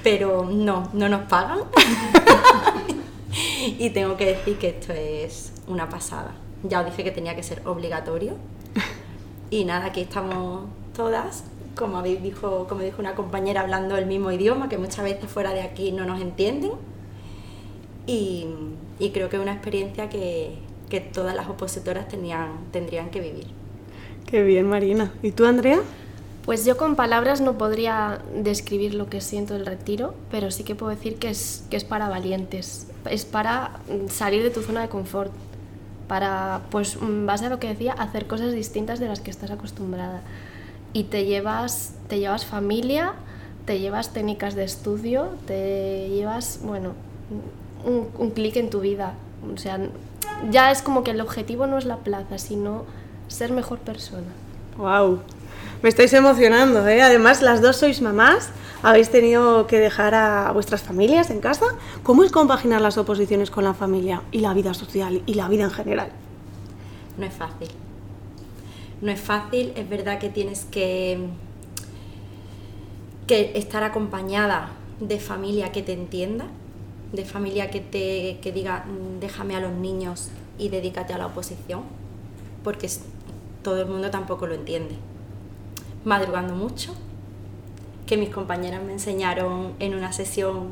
Pero 0.02 0.44
no, 0.44 0.90
no 0.92 1.08
nos 1.08 1.22
pagan. 1.22 1.60
y 3.78 3.90
tengo 3.90 4.16
que 4.16 4.26
decir 4.26 4.58
que 4.58 4.68
esto 4.68 4.92
es 4.92 5.52
una 5.66 5.88
pasada. 5.88 6.34
Ya 6.62 6.80
os 6.80 6.86
dije 6.86 7.04
que 7.04 7.10
tenía 7.10 7.34
que 7.36 7.42
ser 7.42 7.62
obligatorio. 7.66 8.34
Y 9.50 9.64
nada, 9.64 9.86
aquí 9.86 10.02
estamos 10.02 10.64
todas, 10.94 11.44
como, 11.74 11.96
habéis 11.96 12.22
dijo, 12.22 12.66
como 12.68 12.82
dijo 12.82 13.00
una 13.00 13.14
compañera, 13.14 13.62
hablando 13.62 13.96
el 13.96 14.04
mismo 14.06 14.30
idioma, 14.30 14.68
que 14.68 14.76
muchas 14.76 15.04
veces 15.04 15.30
fuera 15.30 15.52
de 15.52 15.62
aquí 15.62 15.90
no 15.92 16.04
nos 16.04 16.20
entienden. 16.20 16.72
Y, 18.06 18.46
y 18.98 19.10
creo 19.10 19.28
que 19.28 19.36
es 19.36 19.42
una 19.42 19.52
experiencia 19.52 20.08
que, 20.10 20.58
que 20.88 21.00
todas 21.00 21.34
las 21.34 21.48
opositoras 21.48 22.08
tenían, 22.08 22.50
tendrían 22.72 23.10
que 23.10 23.20
vivir. 23.20 23.46
Qué 24.26 24.42
bien, 24.42 24.68
Marina. 24.68 25.12
¿Y 25.22 25.32
tú, 25.32 25.46
Andrea? 25.46 25.80
Pues 26.48 26.64
yo 26.64 26.78
con 26.78 26.96
palabras 26.96 27.42
no 27.42 27.58
podría 27.58 28.22
describir 28.34 28.94
lo 28.94 29.10
que 29.10 29.20
siento 29.20 29.52
del 29.52 29.66
retiro, 29.66 30.14
pero 30.30 30.50
sí 30.50 30.64
que 30.64 30.74
puedo 30.74 30.88
decir 30.88 31.18
que 31.18 31.28
es, 31.28 31.62
que 31.68 31.76
es 31.76 31.84
para 31.84 32.08
valientes, 32.08 32.86
es 33.10 33.26
para 33.26 33.80
salir 34.08 34.42
de 34.42 34.48
tu 34.48 34.62
zona 34.62 34.80
de 34.80 34.88
confort. 34.88 35.30
para, 36.06 36.62
pues, 36.70 36.96
en 37.02 37.26
base 37.26 37.44
a 37.44 37.50
lo 37.50 37.58
que 37.60 37.68
decía, 37.68 37.92
hacer 37.92 38.26
cosas 38.26 38.52
distintas 38.54 38.98
de 38.98 39.08
las 39.08 39.20
que 39.20 39.30
estás 39.30 39.50
acostumbrada. 39.50 40.22
Y 40.94 41.04
te 41.04 41.26
llevas, 41.26 41.92
te 42.08 42.18
llevas 42.18 42.46
familia, 42.46 43.12
te 43.66 43.78
llevas 43.78 44.14
técnicas 44.14 44.54
de 44.54 44.64
estudio, 44.64 45.28
te 45.46 46.08
llevas, 46.08 46.60
bueno, 46.62 46.92
un, 47.84 48.08
un 48.16 48.30
clic 48.30 48.56
en 48.56 48.70
tu 48.70 48.80
vida. 48.80 49.12
O 49.54 49.58
sea, 49.58 49.78
ya 50.50 50.70
es 50.70 50.80
como 50.80 51.04
que 51.04 51.10
el 51.10 51.20
objetivo 51.20 51.66
no 51.66 51.76
es 51.76 51.84
la 51.84 51.98
plaza, 51.98 52.38
sino 52.38 52.84
ser 53.28 53.52
mejor 53.52 53.80
persona. 53.80 54.32
¡Wow! 54.78 55.20
Me 55.82 55.88
estáis 55.88 56.12
emocionando, 56.12 56.86
¿eh? 56.88 57.02
Además, 57.02 57.40
las 57.40 57.62
dos 57.62 57.76
sois 57.76 58.02
mamás, 58.02 58.50
habéis 58.82 59.10
tenido 59.10 59.66
que 59.68 59.78
dejar 59.78 60.14
a 60.14 60.50
vuestras 60.52 60.82
familias 60.82 61.30
en 61.30 61.40
casa. 61.40 61.66
¿Cómo 62.02 62.24
es 62.24 62.32
compaginar 62.32 62.80
las 62.80 62.98
oposiciones 62.98 63.50
con 63.50 63.62
la 63.62 63.74
familia 63.74 64.22
y 64.32 64.40
la 64.40 64.54
vida 64.54 64.74
social 64.74 65.22
y 65.24 65.34
la 65.34 65.48
vida 65.48 65.64
en 65.64 65.70
general? 65.70 66.10
No 67.16 67.26
es 67.26 67.32
fácil. 67.34 67.68
No 69.00 69.12
es 69.12 69.20
fácil, 69.20 69.72
es 69.76 69.88
verdad 69.88 70.18
que 70.18 70.28
tienes 70.28 70.64
que, 70.64 71.28
que 73.28 73.52
estar 73.54 73.84
acompañada 73.84 74.70
de 74.98 75.20
familia 75.20 75.70
que 75.70 75.82
te 75.82 75.92
entienda, 75.92 76.46
de 77.12 77.24
familia 77.24 77.70
que 77.70 77.78
te 77.80 78.38
que 78.42 78.50
diga 78.52 78.84
"Mm, 78.84 79.20
déjame 79.20 79.54
a 79.54 79.60
los 79.60 79.72
niños 79.72 80.30
y 80.58 80.70
dedícate 80.70 81.12
a 81.12 81.18
la 81.18 81.26
oposición, 81.26 81.82
porque 82.64 82.90
todo 83.62 83.80
el 83.80 83.86
mundo 83.86 84.10
tampoco 84.10 84.48
lo 84.48 84.54
entiende. 84.54 84.96
Madrugando 86.04 86.54
mucho, 86.54 86.94
que 88.06 88.16
mis 88.16 88.30
compañeras 88.30 88.82
me 88.82 88.92
enseñaron 88.92 89.74
en 89.78 89.94
una 89.94 90.12
sesión 90.12 90.70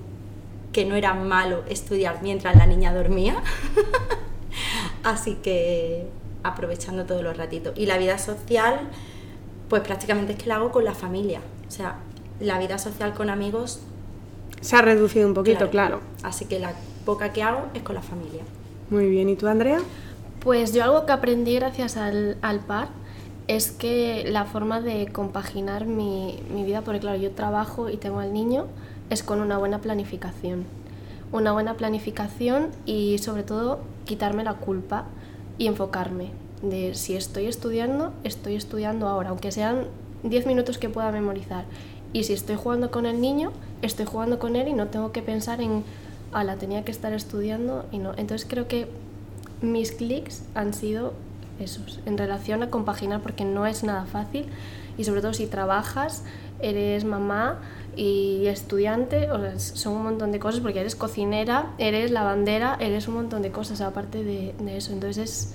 que 0.73 0.85
no 0.85 0.95
era 0.95 1.14
malo 1.14 1.62
estudiar 1.68 2.21
mientras 2.23 2.56
la 2.56 2.66
niña 2.66 2.95
dormía. 2.95 3.37
Así 5.02 5.35
que 5.37 6.06
aprovechando 6.42 7.04
todos 7.04 7.23
los 7.23 7.37
ratitos. 7.37 7.75
Y 7.76 7.87
la 7.87 7.99
vida 7.99 8.18
social, 8.18 8.80
pues 9.68 9.83
prácticamente 9.83 10.33
es 10.33 10.38
que 10.38 10.47
la 10.47 10.56
hago 10.56 10.71
con 10.73 10.85
la 10.85 10.95
familia. 10.95 11.40
O 11.68 11.71
sea, 11.71 11.97
la 12.40 12.59
vida 12.59 12.78
social 12.78 13.14
con 13.14 13.30
amigos, 13.30 13.80
Se 14.61 14.76
ha 14.76 14.83
reducido 14.83 15.28
un 15.28 15.35
poquito, 15.35 15.71
claro. 15.71 16.00
Así 16.23 16.47
que 16.47 16.59
la 16.59 16.73
poca 17.04 17.33
que 17.33 17.42
hago 17.42 17.66
es 17.75 17.83
con 17.83 17.95
la 17.95 18.02
familia. 18.02 18.42
Muy 18.90 19.09
bien, 19.09 19.28
¿y 19.28 19.37
tú, 19.37 19.47
Andrea? 19.47 19.80
Pues 20.40 20.73
yo 20.73 20.85
algo 20.85 21.06
que 21.06 21.12
aprendí 21.12 21.54
gracias 21.56 21.97
al, 21.97 22.38
al 22.40 22.61
par 22.61 22.88
es 23.48 23.70
que 23.70 24.24
la 24.28 24.44
forma 24.44 24.80
de 24.80 25.06
compaginar 25.08 25.86
mi, 25.86 26.40
mi 26.52 26.64
vida, 26.64 26.82
porque 26.82 27.00
claro, 27.00 27.18
yo 27.18 27.30
trabajo 27.32 27.90
y 27.90 27.96
tengo 27.96 28.20
al 28.20 28.32
niño, 28.32 28.66
es 29.10 29.22
con 29.22 29.40
una 29.40 29.58
buena 29.58 29.80
planificación. 29.80 30.64
Una 31.32 31.52
buena 31.52 31.74
planificación 31.74 32.68
y 32.86 33.18
sobre 33.18 33.42
todo 33.42 33.80
quitarme 34.04 34.44
la 34.44 34.54
culpa 34.54 35.04
y 35.58 35.66
enfocarme 35.66 36.30
de 36.62 36.94
si 36.94 37.16
estoy 37.16 37.46
estudiando, 37.46 38.12
estoy 38.24 38.56
estudiando 38.56 39.08
ahora, 39.08 39.30
aunque 39.30 39.52
sean 39.52 39.84
10 40.22 40.46
minutos 40.46 40.78
que 40.78 40.88
pueda 40.88 41.10
memorizar. 41.12 41.64
Y 42.12 42.24
si 42.24 42.32
estoy 42.32 42.56
jugando 42.56 42.90
con 42.90 43.06
el 43.06 43.20
niño, 43.20 43.52
estoy 43.82 44.06
jugando 44.06 44.38
con 44.38 44.56
él 44.56 44.68
y 44.68 44.72
no 44.72 44.88
tengo 44.88 45.12
que 45.12 45.22
pensar 45.22 45.60
en, 45.60 45.84
la 46.32 46.56
tenía 46.56 46.84
que 46.84 46.90
estar 46.90 47.12
estudiando 47.12 47.86
y 47.92 47.98
no. 47.98 48.12
Entonces 48.16 48.46
creo 48.48 48.68
que 48.68 48.88
mis 49.62 49.92
clics 49.92 50.42
han 50.54 50.74
sido 50.74 51.14
esos, 51.58 52.00
en 52.06 52.18
relación 52.18 52.62
a 52.62 52.70
compaginar, 52.70 53.20
porque 53.20 53.44
no 53.44 53.66
es 53.66 53.84
nada 53.84 54.06
fácil 54.06 54.46
y 54.98 55.04
sobre 55.04 55.20
todo 55.20 55.34
si 55.34 55.46
trabajas, 55.46 56.25
eres 56.60 57.04
mamá 57.04 57.60
y 57.96 58.46
estudiante, 58.46 59.30
o 59.30 59.40
sea, 59.40 59.58
son 59.58 59.94
un 59.94 60.02
montón 60.02 60.32
de 60.32 60.38
cosas, 60.38 60.60
porque 60.60 60.80
eres 60.80 60.96
cocinera, 60.96 61.72
eres 61.78 62.10
lavandera, 62.10 62.76
eres 62.80 63.08
un 63.08 63.14
montón 63.14 63.42
de 63.42 63.50
cosas 63.50 63.80
aparte 63.80 64.22
de, 64.22 64.54
de 64.58 64.76
eso. 64.76 64.92
Entonces 64.92 65.18
es, 65.18 65.54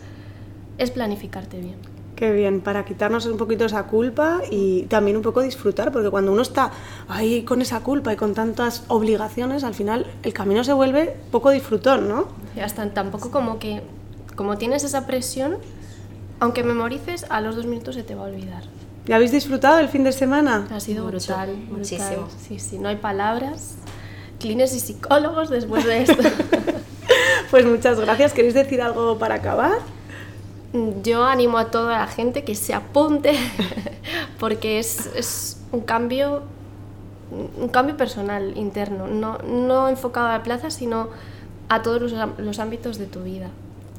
es 0.77 0.91
planificarte 0.91 1.59
bien. 1.59 1.77
Qué 2.15 2.31
bien, 2.31 2.61
para 2.61 2.85
quitarnos 2.85 3.25
un 3.25 3.37
poquito 3.37 3.65
esa 3.65 3.87
culpa 3.87 4.41
y 4.51 4.83
también 4.83 5.17
un 5.17 5.23
poco 5.23 5.41
disfrutar, 5.41 5.91
porque 5.91 6.11
cuando 6.11 6.31
uno 6.31 6.43
está 6.43 6.71
ahí 7.07 7.43
con 7.43 7.63
esa 7.63 7.79
culpa 7.79 8.13
y 8.13 8.15
con 8.15 8.35
tantas 8.35 8.83
obligaciones, 8.89 9.63
al 9.63 9.73
final 9.73 10.05
el 10.21 10.31
camino 10.31 10.63
se 10.63 10.73
vuelve 10.73 11.15
poco 11.31 11.49
disfrutón, 11.49 12.07
¿no? 12.07 12.27
Y 12.55 12.59
hasta 12.59 12.87
tampoco 12.93 13.31
como 13.31 13.57
que, 13.57 13.81
como 14.35 14.59
tienes 14.59 14.83
esa 14.83 15.07
presión, 15.07 15.57
aunque 16.41 16.63
memorices, 16.63 17.25
a 17.29 17.39
los 17.39 17.55
dos 17.55 17.67
minutos 17.67 17.95
se 17.95 18.03
te 18.03 18.15
va 18.15 18.23
a 18.23 18.25
olvidar. 18.25 18.63
¿Ya 19.05 19.15
habéis 19.15 19.31
disfrutado 19.31 19.79
el 19.79 19.89
fin 19.89 20.03
de 20.03 20.11
semana? 20.11 20.67
Ha 20.71 20.79
sido 20.79 21.05
Mucho, 21.05 21.17
brutal, 21.17 21.55
brutal. 21.55 21.77
muchísimo. 21.77 22.27
Sí, 22.47 22.59
sí, 22.59 22.79
no 22.79 22.89
hay 22.89 22.95
palabras. 22.97 23.75
Clines 24.39 24.75
y 24.75 24.79
psicólogos 24.79 25.49
después 25.49 25.85
de 25.85 26.01
esto. 26.03 26.17
Pues 27.49 27.65
muchas 27.65 27.99
gracias. 27.99 28.31
¿Queréis 28.31 28.53
decir 28.53 28.81
algo 28.81 29.17
para 29.17 29.35
acabar? 29.35 29.73
Yo 31.03 31.25
animo 31.25 31.57
a 31.57 31.69
toda 31.69 31.99
la 31.99 32.07
gente 32.07 32.45
que 32.45 32.55
se 32.55 32.73
apunte 32.73 33.33
porque 34.39 34.79
es, 34.79 35.07
es 35.17 35.61
un 35.73 35.81
cambio 35.81 36.43
un 37.31 37.67
cambio 37.67 37.97
personal 37.97 38.57
interno, 38.57 39.07
no, 39.07 39.37
no 39.39 39.89
enfocado 39.89 40.27
a 40.27 40.37
la 40.37 40.43
plaza, 40.43 40.69
sino 40.69 41.09
a 41.67 41.81
todos 41.81 42.01
los, 42.01 42.13
los 42.37 42.59
ámbitos 42.59 42.97
de 42.97 43.05
tu 43.05 43.23
vida. 43.23 43.49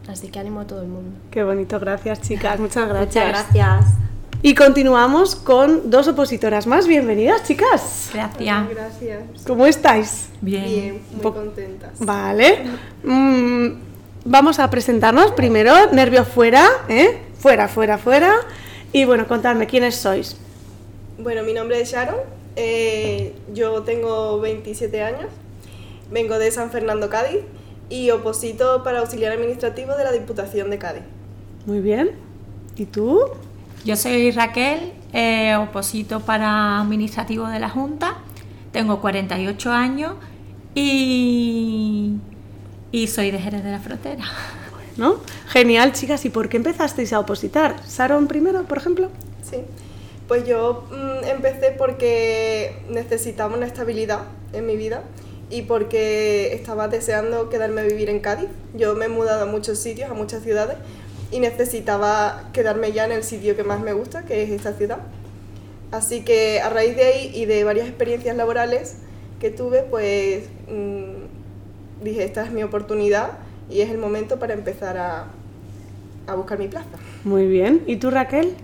Así 0.08 0.28
que 0.28 0.38
animo 0.38 0.60
a 0.60 0.66
todo 0.66 0.82
el 0.82 0.88
mundo. 0.88 1.18
Qué 1.30 1.44
bonito, 1.44 1.78
gracias 1.78 2.20
chicas, 2.20 2.58
muchas 2.58 2.88
gracias. 2.88 3.26
Muchas 3.26 3.54
gracias. 3.54 4.02
Y 4.44 4.56
continuamos 4.56 5.36
con 5.36 5.88
dos 5.88 6.08
opositoras 6.08 6.66
más. 6.66 6.88
Bienvenidas, 6.88 7.44
chicas. 7.44 8.10
Gracias. 8.12 8.68
Gracias. 8.70 9.22
¿Cómo 9.46 9.66
estáis? 9.66 10.30
Bien. 10.40 10.64
Bien, 10.64 11.02
muy 11.12 11.32
contentas. 11.32 11.92
Vale. 12.00 12.64
Mm, 13.04 13.68
vamos 14.24 14.58
a 14.58 14.68
presentarnos 14.68 15.30
primero. 15.32 15.92
Nervio 15.92 16.24
fuera, 16.24 16.68
¿eh? 16.88 17.20
Fuera, 17.38 17.68
fuera, 17.68 17.98
fuera. 17.98 18.34
Y 18.92 19.04
bueno, 19.04 19.28
contadme 19.28 19.68
quiénes 19.68 19.94
sois. 19.94 20.36
Bueno, 21.18 21.44
mi 21.44 21.52
nombre 21.52 21.80
es 21.80 21.92
Sharon, 21.92 22.16
eh, 22.56 23.34
yo 23.54 23.82
tengo 23.82 24.40
27 24.40 25.02
años, 25.02 25.26
vengo 26.10 26.38
de 26.38 26.50
San 26.50 26.70
Fernando, 26.70 27.08
Cádiz 27.08 27.42
y 27.88 28.10
oposito 28.10 28.82
para 28.82 29.00
auxiliar 29.00 29.32
administrativo 29.32 29.94
de 29.94 30.04
la 30.04 30.12
Diputación 30.12 30.70
de 30.70 30.78
Cádiz. 30.78 31.02
Muy 31.66 31.80
bien. 31.80 32.12
¿Y 32.76 32.86
tú? 32.86 33.20
Yo 33.84 33.96
soy 33.96 34.30
Raquel, 34.30 34.92
eh, 35.12 35.56
oposito 35.56 36.20
para 36.20 36.80
administrativo 36.80 37.46
de 37.48 37.58
la 37.58 37.68
Junta, 37.68 38.16
tengo 38.72 39.00
48 39.00 39.70
años 39.70 40.14
y, 40.74 42.14
y 42.90 43.06
soy 43.08 43.30
de 43.30 43.38
Jerez 43.38 43.62
de 43.62 43.70
la 43.70 43.80
Frontera. 43.80 44.24
¿No? 44.96 45.16
Genial, 45.48 45.92
chicas. 45.92 46.24
¿Y 46.24 46.30
por 46.30 46.48
qué 46.48 46.58
empezasteis 46.58 47.12
a 47.12 47.20
opositar? 47.20 47.76
¿Saron 47.86 48.26
primero, 48.26 48.64
por 48.64 48.78
ejemplo? 48.78 49.10
Sí, 49.42 49.58
pues 50.28 50.46
yo 50.46 50.84
mm, 50.90 51.24
empecé 51.28 51.74
porque 51.76 52.82
necesitaba 52.90 53.54
una 53.56 53.66
estabilidad 53.66 54.20
en 54.52 54.66
mi 54.66 54.76
vida 54.76 55.02
y 55.52 55.62
porque 55.62 56.54
estaba 56.54 56.88
deseando 56.88 57.50
quedarme 57.50 57.82
a 57.82 57.84
vivir 57.84 58.08
en 58.08 58.20
Cádiz. 58.20 58.48
Yo 58.74 58.94
me 58.94 59.04
he 59.04 59.08
mudado 59.08 59.42
a 59.42 59.46
muchos 59.46 59.78
sitios, 59.78 60.10
a 60.10 60.14
muchas 60.14 60.42
ciudades 60.42 60.78
y 61.30 61.40
necesitaba 61.40 62.48
quedarme 62.54 62.92
ya 62.92 63.04
en 63.04 63.12
el 63.12 63.22
sitio 63.22 63.54
que 63.54 63.62
más 63.62 63.80
me 63.80 63.92
gusta, 63.92 64.24
que 64.24 64.42
es 64.42 64.50
esta 64.50 64.72
ciudad. 64.72 65.00
Así 65.90 66.22
que 66.22 66.62
a 66.62 66.70
raíz 66.70 66.96
de 66.96 67.04
ahí 67.04 67.32
y 67.34 67.44
de 67.44 67.64
varias 67.64 67.86
experiencias 67.86 68.34
laborales 68.34 68.96
que 69.40 69.50
tuve, 69.50 69.82
pues 69.82 70.44
mm, 70.70 72.02
dije, 72.02 72.24
esta 72.24 72.46
es 72.46 72.50
mi 72.50 72.62
oportunidad 72.62 73.32
y 73.70 73.82
es 73.82 73.90
el 73.90 73.98
momento 73.98 74.38
para 74.38 74.54
empezar 74.54 74.96
a, 74.96 75.26
a 76.26 76.34
buscar 76.34 76.58
mi 76.58 76.68
plaza. 76.68 76.88
Muy 77.24 77.46
bien. 77.46 77.82
¿Y 77.86 77.96
tú, 77.96 78.10
Raquel? 78.10 78.54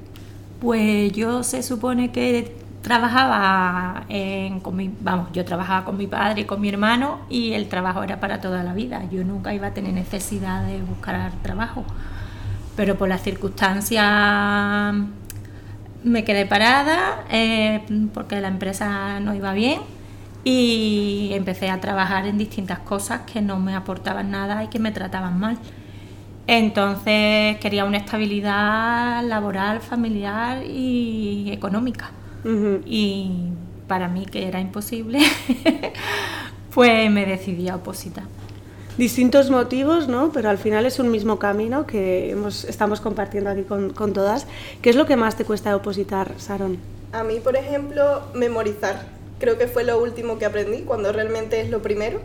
Pues 0.61 1.12
yo 1.12 1.42
se 1.42 1.62
supone 1.62 2.12
que 2.12 2.54
trabajaba 2.82 4.04
en, 4.08 4.61
con 4.61 4.76
mi, 4.76 4.90
vamos, 5.00 5.28
yo 5.32 5.44
trabajaba 5.44 5.85
con 5.85 5.97
mi 5.97 6.06
padre 6.06 6.42
y 6.42 6.44
con 6.44 6.61
mi 6.61 6.68
hermano 6.68 7.20
y 7.28 7.52
el 7.52 7.68
trabajo 7.68 8.02
era 8.02 8.20
para 8.20 8.40
toda 8.40 8.62
la 8.62 8.75
vida. 8.75 9.02
Yo 9.11 9.25
nunca 9.25 9.54
iba 9.54 9.68
a 9.68 9.75
tener 9.75 9.92
necesidad 9.92 10.64
de 10.64 10.80
buscar 10.82 11.32
trabajo. 11.42 11.85
Pero 12.76 12.97
por 12.97 13.08
las 13.08 13.23
circunstancias 13.23 14.94
me 16.04 16.25
quedé 16.25 16.47
parada 16.47 17.25
eh, 17.30 17.82
porque 18.14 18.40
la 18.40 18.49
empresa 18.49 19.18
no 19.20 19.35
iba 19.35 19.52
bien 19.52 19.80
y 20.44 21.30
empecé 21.32 21.70
a 21.70 21.80
trabajar 21.80 22.26
en 22.26 22.38
distintas 22.38 22.78
cosas 22.78 23.23
que 23.23 23.42
no 23.42 23.58
me 23.58 23.75
aportaban 23.75 24.30
nada 24.30 24.64
y 24.64 24.68
que 24.68 24.78
me 24.78 24.92
trataban 24.92 25.38
mal. 25.38 25.58
Entonces 26.47 27.58
quería 27.58 27.85
una 27.85 27.99
estabilidad 27.99 29.23
laboral, 29.25 29.80
familiar 29.80 30.64
y 30.64 31.50
económica. 31.52 32.11
Ujú. 32.45 32.80
Y 32.87 33.50
para 33.87 34.09
mí, 34.09 34.26
que 34.26 34.47
era 34.47 34.61
imposible, 34.61 35.21
pues 36.75 37.11
me 37.11 37.26
decidí 37.26 37.68
a 37.68 37.76
opositar. 37.76 38.25
Distintos 38.97 39.49
motivos, 39.49 40.09
¿no? 40.09 40.33
Pero 40.33 40.50
al 40.50 40.59
final 40.59 40.85
es 40.85 40.99
un 40.99 41.11
mismo 41.11 41.38
camino 41.38 41.87
que 41.87 42.30
hemos, 42.30 42.64
estamos 42.64 43.00
compartiendo 43.00 43.49
aquí 43.50 43.62
con, 43.62 43.90
con 43.90 44.12
todas. 44.12 44.47
¿Qué 44.83 44.90
es 44.90 44.97
lo 44.97 45.07
que 45.07 45.16
más 45.16 45.37
te 45.37 45.45
cuesta 45.45 45.75
opositar, 45.76 46.35
Saron? 46.38 46.78
A 47.12 47.23
mí, 47.23 47.38
por 47.38 47.57
ejemplo, 47.57 48.23
memorizar. 48.35 49.07
Creo 49.38 49.57
que 49.57 49.68
fue 49.68 49.85
lo 49.85 50.02
último 50.02 50.38
que 50.38 50.47
aprendí, 50.47 50.80
cuando 50.80 51.12
realmente 51.12 51.61
es 51.61 51.71
lo 51.71 51.80
primero. 51.80 52.21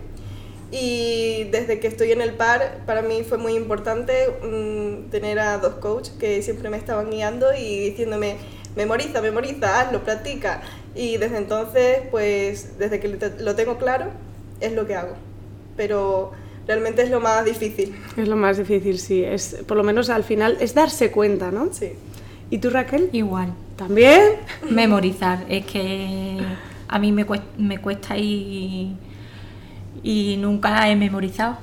Y 0.72 1.44
desde 1.52 1.80
que 1.80 1.86
estoy 1.86 2.12
en 2.12 2.22
el 2.22 2.34
par, 2.34 2.80
para 2.88 3.04
mí 3.04 3.24
fue 3.24 3.38
muy 3.38 3.54
importante 3.54 4.30
mm, 4.44 5.12
tener 5.12 5.38
a 5.38 5.60
dos 5.60 5.76
coaches 5.76 6.16
que 6.20 6.42
siempre 6.42 6.72
me 6.72 6.78
estaban 6.78 7.12
guiando 7.12 7.54
y 7.54 7.92
diciéndome, 7.92 8.38
memoriza, 8.76 9.22
memoriza, 9.22 9.82
hazlo, 9.82 10.04
practica. 10.04 10.62
Y 10.96 11.18
desde 11.18 11.38
entonces, 11.38 12.00
pues 12.12 12.78
desde 12.78 13.00
que 13.00 13.20
lo 13.40 13.56
tengo 13.56 13.78
claro, 13.78 14.08
es 14.60 14.74
lo 14.74 14.86
que 14.86 14.96
hago. 14.96 15.16
Pero 15.76 16.32
realmente 16.68 17.04
es 17.04 17.10
lo 17.10 17.20
más 17.20 17.46
difícil. 17.46 17.96
Es 18.16 18.28
lo 18.28 18.36
más 18.36 18.58
difícil, 18.58 19.00
sí. 19.00 19.24
Es, 19.24 19.58
por 19.68 19.78
lo 19.78 19.84
menos 19.84 20.10
al 20.10 20.24
final 20.24 20.58
es 20.60 20.74
darse 20.74 21.12
cuenta, 21.12 21.52
¿no? 21.52 21.70
Sí. 21.72 21.94
¿Y 22.50 22.60
tú, 22.60 22.70
Raquel? 22.70 23.10
Igual. 23.12 23.54
¿También? 23.76 24.34
Memorizar. 24.70 25.46
Es 25.50 25.66
que 25.66 26.40
a 26.88 27.00
mí 27.00 27.12
me 27.12 27.26
cuesta, 27.26 27.48
me 27.58 27.80
cuesta 27.80 28.18
y, 28.18 28.96
y 30.04 30.38
nunca 30.38 30.90
he 30.90 30.96
memorizado. 30.96 31.58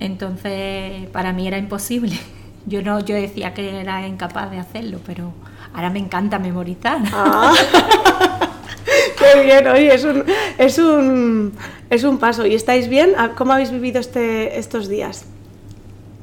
Entonces, 0.00 1.08
para 1.12 1.32
mí 1.32 1.46
era 1.46 1.58
imposible. 1.58 2.16
Yo 2.66 2.82
no, 2.82 3.00
yo 3.00 3.14
decía 3.14 3.54
que 3.54 3.80
era 3.80 4.06
incapaz 4.06 4.50
de 4.50 4.58
hacerlo, 4.58 5.00
pero 5.06 5.32
ahora 5.74 5.90
me 5.90 5.98
encanta 5.98 6.38
memorizar. 6.38 7.00
Ah. 7.12 7.54
Qué 9.18 9.42
bien, 9.42 9.66
oye, 9.66 9.94
es 9.94 10.04
un, 10.04 10.24
es 10.58 10.78
un, 10.78 11.52
es 11.90 12.04
un 12.04 12.18
paso. 12.18 12.46
¿Y 12.46 12.54
estáis 12.54 12.88
bien? 12.88 13.14
¿Cómo 13.36 13.52
habéis 13.52 13.70
vivido 13.70 14.00
este, 14.00 14.58
estos 14.58 14.88
días? 14.88 15.26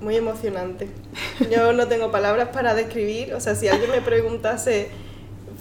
Muy 0.02 0.16
emocionante. 0.16 0.88
Yo 1.52 1.74
no 1.74 1.88
tengo 1.88 2.12
palabras 2.12 2.50
para 2.50 2.74
describir. 2.74 3.34
O 3.34 3.40
sea, 3.40 3.56
si 3.56 3.68
alguien 3.68 3.92
me 3.92 4.02
preguntase 4.02 4.90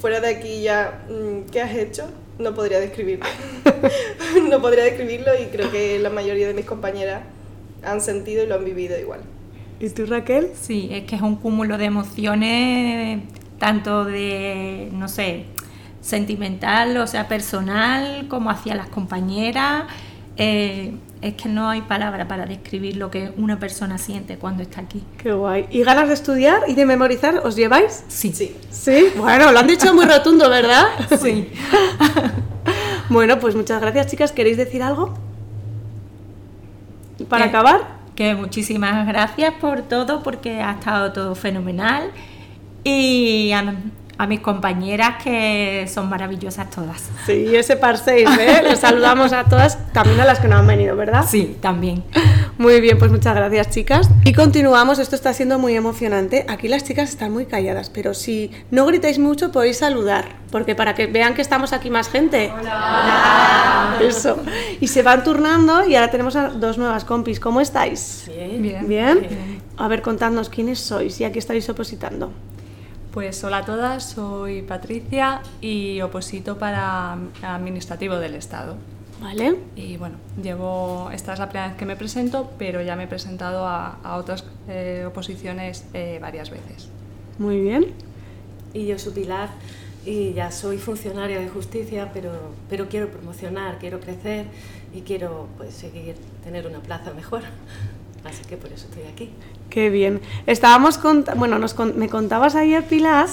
fuera 0.00 0.20
de 0.20 0.28
aquí 0.28 0.62
ya, 0.62 1.04
mm, 1.08 1.50
¿qué 1.50 1.62
has 1.62 1.74
hecho? 1.74 2.04
No 2.38 2.54
podría 2.54 2.80
describirlo. 2.80 3.26
no 4.50 4.60
podría 4.60 4.84
describirlo 4.84 5.32
y 5.40 5.46
creo 5.46 5.70
que 5.70 5.98
la 5.98 6.10
mayoría 6.10 6.46
de 6.46 6.54
mis 6.54 6.64
compañeras 6.64 7.22
han 7.82 8.00
sentido 8.00 8.42
y 8.44 8.46
lo 8.46 8.54
han 8.54 8.64
vivido 8.64 8.98
igual. 8.98 9.20
¿Y 9.80 9.88
tú, 9.90 10.06
Raquel? 10.06 10.50
Sí, 10.60 10.88
es 10.92 11.04
que 11.04 11.16
es 11.16 11.22
un 11.22 11.36
cúmulo 11.36 11.78
de 11.78 11.84
emociones, 11.86 13.22
tanto 13.64 14.04
de, 14.04 14.90
no 14.92 15.08
sé, 15.08 15.46
sentimental, 16.02 16.98
o 16.98 17.06
sea, 17.06 17.28
personal, 17.28 18.26
como 18.28 18.50
hacia 18.50 18.74
las 18.74 18.90
compañeras. 18.90 19.84
Eh, 20.36 20.92
es 21.22 21.32
que 21.32 21.48
no 21.48 21.70
hay 21.70 21.80
palabra 21.80 22.28
para 22.28 22.44
describir 22.44 22.98
lo 22.98 23.10
que 23.10 23.32
una 23.38 23.58
persona 23.58 23.96
siente 23.96 24.36
cuando 24.36 24.62
está 24.62 24.82
aquí. 24.82 25.02
Qué 25.16 25.32
guay. 25.32 25.66
¿Y 25.70 25.82
ganas 25.82 26.08
de 26.08 26.14
estudiar 26.14 26.64
y 26.68 26.74
de 26.74 26.84
memorizar 26.84 27.38
os 27.42 27.56
lleváis? 27.56 28.04
Sí. 28.08 28.34
Sí. 28.34 28.54
Sí. 28.68 29.06
Bueno, 29.16 29.50
lo 29.50 29.60
han 29.60 29.66
dicho 29.66 29.94
muy 29.94 30.04
rotundo, 30.04 30.50
¿verdad? 30.50 30.84
Sí. 31.18 31.48
Bueno, 33.08 33.38
pues 33.38 33.54
muchas 33.54 33.80
gracias, 33.80 34.08
chicas. 34.08 34.32
¿Queréis 34.32 34.56
decir 34.58 34.82
algo? 34.82 35.14
Para 37.28 37.46
acabar. 37.46 37.98
Que 38.14 38.34
muchísimas 38.34 39.06
gracias 39.06 39.54
por 39.54 39.82
todo, 39.82 40.22
porque 40.22 40.60
ha 40.60 40.72
estado 40.72 41.12
todo 41.12 41.34
fenomenal. 41.34 42.10
Y 42.84 43.52
a, 43.52 43.74
a 44.16 44.26
mis 44.26 44.40
compañeras 44.40 45.22
que 45.22 45.88
son 45.92 46.08
maravillosas 46.08 46.70
todas. 46.70 47.10
Sí, 47.26 47.56
ese 47.56 47.76
par 47.76 47.98
6, 47.98 48.28
¿eh? 48.38 48.62
Les 48.68 48.78
saludamos 48.78 49.32
a 49.32 49.44
todas, 49.44 49.78
también 49.92 50.20
a 50.20 50.24
las 50.24 50.38
que 50.38 50.48
no 50.48 50.56
han 50.56 50.66
venido, 50.66 50.94
¿verdad? 50.94 51.24
Sí, 51.28 51.56
también. 51.60 52.04
Muy 52.56 52.80
bien, 52.80 52.98
pues 52.98 53.10
muchas 53.10 53.34
gracias, 53.34 53.70
chicas. 53.70 54.08
Y 54.24 54.32
continuamos, 54.32 55.00
esto 55.00 55.16
está 55.16 55.32
siendo 55.32 55.58
muy 55.58 55.74
emocionante. 55.74 56.46
Aquí 56.48 56.68
las 56.68 56.84
chicas 56.84 57.08
están 57.08 57.32
muy 57.32 57.46
calladas, 57.46 57.90
pero 57.90 58.14
si 58.14 58.52
no 58.70 58.86
gritáis 58.86 59.18
mucho 59.18 59.50
podéis 59.50 59.78
saludar, 59.78 60.26
porque 60.52 60.76
para 60.76 60.94
que 60.94 61.06
vean 61.06 61.34
que 61.34 61.42
estamos 61.42 61.72
aquí 61.72 61.90
más 61.90 62.08
gente. 62.08 62.52
Hola. 62.56 63.96
Eso. 64.00 64.36
Y 64.80 64.86
se 64.86 65.02
van 65.02 65.24
turnando 65.24 65.84
y 65.84 65.96
ahora 65.96 66.10
tenemos 66.10 66.36
a 66.36 66.50
dos 66.50 66.78
nuevas 66.78 67.04
compis. 67.04 67.40
¿Cómo 67.40 67.60
estáis? 67.60 68.30
Bien. 68.60 68.86
Bien. 68.86 69.60
A 69.76 69.88
ver, 69.88 70.02
contadnos 70.02 70.48
quiénes 70.48 70.78
sois 70.78 71.20
y 71.20 71.24
a 71.24 71.32
qué 71.32 71.40
estáis 71.40 71.68
opositando. 71.68 72.32
Pues 73.14 73.44
hola 73.44 73.58
a 73.58 73.64
todas, 73.64 74.02
soy 74.02 74.62
Patricia 74.62 75.40
y 75.60 76.00
oposito 76.00 76.58
para 76.58 77.16
Administrativo 77.42 78.16
del 78.16 78.34
Estado. 78.34 78.74
¿Vale? 79.22 79.56
Y 79.76 79.96
bueno, 79.98 80.16
llevo, 80.42 81.12
esta 81.12 81.32
es 81.32 81.38
la 81.38 81.48
primera 81.48 81.68
vez 81.68 81.76
que 81.76 81.86
me 81.86 81.94
presento, 81.94 82.50
pero 82.58 82.82
ya 82.82 82.96
me 82.96 83.04
he 83.04 83.06
presentado 83.06 83.68
a, 83.68 84.00
a 84.02 84.16
otras 84.16 84.44
eh, 84.66 85.04
oposiciones 85.06 85.84
eh, 85.94 86.18
varias 86.20 86.50
veces. 86.50 86.88
Muy 87.38 87.60
bien. 87.60 87.92
Y 88.72 88.86
yo 88.86 88.98
soy 88.98 89.12
Pilar 89.12 89.50
y 90.04 90.32
ya 90.32 90.50
soy 90.50 90.78
funcionaria 90.78 91.38
de 91.38 91.48
justicia, 91.48 92.10
pero, 92.12 92.32
pero 92.68 92.88
quiero 92.88 93.12
promocionar, 93.12 93.78
quiero 93.78 94.00
crecer 94.00 94.46
y 94.92 95.02
quiero 95.02 95.46
pues, 95.56 95.72
seguir, 95.72 96.16
tener 96.42 96.66
una 96.66 96.80
plaza 96.80 97.12
mejor. 97.14 97.42
Así 98.24 98.42
que 98.48 98.56
por 98.56 98.72
eso 98.72 98.86
estoy 98.88 99.02
aquí. 99.12 99.30
Qué 99.70 99.90
bien. 99.90 100.20
Estábamos 100.46 100.98
con, 100.98 101.24
bueno, 101.36 101.58
nos 101.58 101.74
con- 101.74 101.98
me 101.98 102.08
contabas 102.08 102.54
ayer, 102.54 102.82
Pilar, 102.84 103.26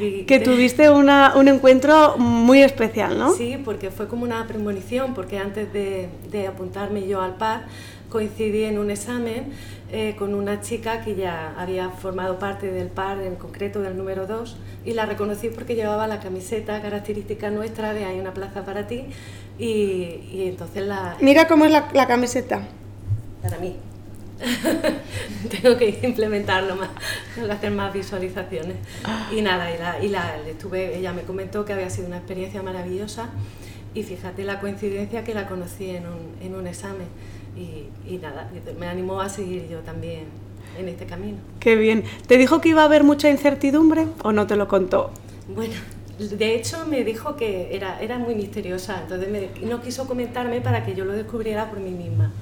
Y 0.00 0.22
que 0.24 0.38
te- 0.38 0.44
tuviste 0.44 0.90
una, 0.90 1.34
un 1.36 1.46
encuentro 1.48 2.16
muy 2.18 2.62
especial, 2.62 3.18
¿no? 3.18 3.32
Sí, 3.32 3.60
porque 3.64 3.90
fue 3.90 4.08
como 4.08 4.24
una 4.24 4.46
premonición, 4.46 5.14
porque 5.14 5.38
antes 5.38 5.72
de, 5.72 6.08
de 6.30 6.46
apuntarme 6.48 7.06
yo 7.06 7.20
al 7.20 7.36
PAR 7.36 7.66
coincidí 8.08 8.64
en 8.64 8.78
un 8.78 8.90
examen 8.90 9.52
eh, 9.92 10.16
con 10.18 10.34
una 10.34 10.60
chica 10.62 11.02
que 11.02 11.14
ya 11.14 11.54
había 11.58 11.90
formado 11.90 12.38
parte 12.38 12.70
del 12.72 12.88
PAR, 12.88 13.20
en 13.20 13.36
concreto 13.36 13.80
del 13.80 13.96
número 13.96 14.26
2, 14.26 14.56
y 14.84 14.94
la 14.94 15.06
reconocí 15.06 15.48
porque 15.50 15.74
llevaba 15.74 16.06
la 16.06 16.18
camiseta 16.18 16.80
característica 16.82 17.50
nuestra 17.50 17.92
de 17.92 18.04
Hay 18.04 18.18
una 18.18 18.32
plaza 18.34 18.64
para 18.64 18.86
ti, 18.86 19.04
y, 19.58 19.64
y 20.32 20.44
entonces 20.48 20.86
la, 20.86 21.16
Mira 21.20 21.46
cómo 21.46 21.66
es 21.66 21.70
la, 21.70 21.88
la 21.92 22.06
camiseta. 22.06 22.62
para 23.42 23.58
mí. 23.58 23.76
Tengo 25.50 25.76
que 25.76 25.98
implementarlo 26.02 26.76
más, 26.76 26.90
tengo 27.34 27.48
que 27.48 27.52
hacer 27.54 27.70
más 27.72 27.92
visualizaciones. 27.92 28.76
Y 29.34 29.40
nada, 29.42 29.74
y 29.74 29.78
la, 29.78 30.04
y 30.04 30.08
la- 30.08 30.36
estuve, 30.46 30.96
ella 30.96 31.12
me 31.12 31.22
comentó 31.22 31.64
que 31.64 31.72
había 31.72 31.90
sido 31.90 32.06
una 32.08 32.18
experiencia 32.18 32.62
maravillosa 32.62 33.28
y 33.94 34.02
fíjate 34.02 34.44
la 34.44 34.60
coincidencia 34.60 35.24
que 35.24 35.34
la 35.34 35.46
conocí 35.48 35.90
en 35.90 36.04
un, 36.06 36.34
en 36.42 36.54
un 36.54 36.66
examen. 36.66 37.06
Y, 37.56 37.88
y 38.12 38.18
nada, 38.18 38.48
me 38.78 38.86
animó 38.86 39.20
a 39.20 39.28
seguir 39.28 39.68
yo 39.68 39.80
también 39.80 40.24
en 40.78 40.88
este 40.88 41.06
camino. 41.06 41.38
Qué 41.58 41.74
bien. 41.74 42.04
¿Te 42.26 42.36
dijo 42.38 42.60
que 42.60 42.68
iba 42.68 42.82
a 42.82 42.84
haber 42.84 43.02
mucha 43.02 43.28
incertidumbre 43.30 44.06
o 44.22 44.32
no 44.32 44.46
te 44.46 44.54
lo 44.54 44.68
contó? 44.68 45.10
Bueno, 45.48 45.74
de 46.18 46.54
hecho 46.54 46.86
me 46.86 47.02
dijo 47.04 47.34
que 47.36 47.74
era, 47.74 48.00
era 48.00 48.18
muy 48.18 48.34
misteriosa, 48.36 49.00
entonces 49.02 49.28
me- 49.30 49.66
no 49.66 49.80
quiso 49.82 50.06
comentarme 50.06 50.60
para 50.60 50.84
que 50.84 50.94
yo 50.94 51.04
lo 51.04 51.12
descubriera 51.12 51.68
por 51.70 51.80
mí 51.80 51.90
misma. 51.90 52.32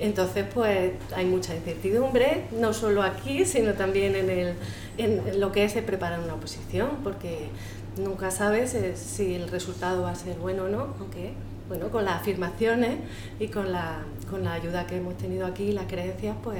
Entonces, 0.00 0.44
pues 0.54 0.92
hay 1.14 1.26
mucha 1.26 1.54
incertidumbre, 1.56 2.44
no 2.58 2.72
solo 2.72 3.02
aquí, 3.02 3.44
sino 3.44 3.74
también 3.74 4.14
en, 4.14 4.30
el, 4.30 4.54
en 4.96 5.40
lo 5.40 5.50
que 5.52 5.64
es 5.64 5.74
el 5.76 5.84
preparar 5.84 6.20
una 6.20 6.34
oposición, 6.34 6.88
porque 7.02 7.48
nunca 7.96 8.30
sabes 8.30 8.74
eh, 8.74 8.94
si 8.96 9.34
el 9.34 9.48
resultado 9.48 10.02
va 10.02 10.10
a 10.12 10.14
ser 10.14 10.36
bueno 10.36 10.64
o 10.64 10.68
no, 10.68 10.94
aunque, 11.00 11.32
bueno, 11.68 11.88
con 11.88 12.04
las 12.04 12.20
afirmaciones 12.20 12.98
y 13.40 13.48
con 13.48 13.72
la, 13.72 13.98
con 14.30 14.44
la 14.44 14.52
ayuda 14.52 14.86
que 14.86 14.96
hemos 14.98 15.16
tenido 15.16 15.46
aquí, 15.46 15.72
las 15.72 15.86
creencias, 15.86 16.36
pues, 16.44 16.58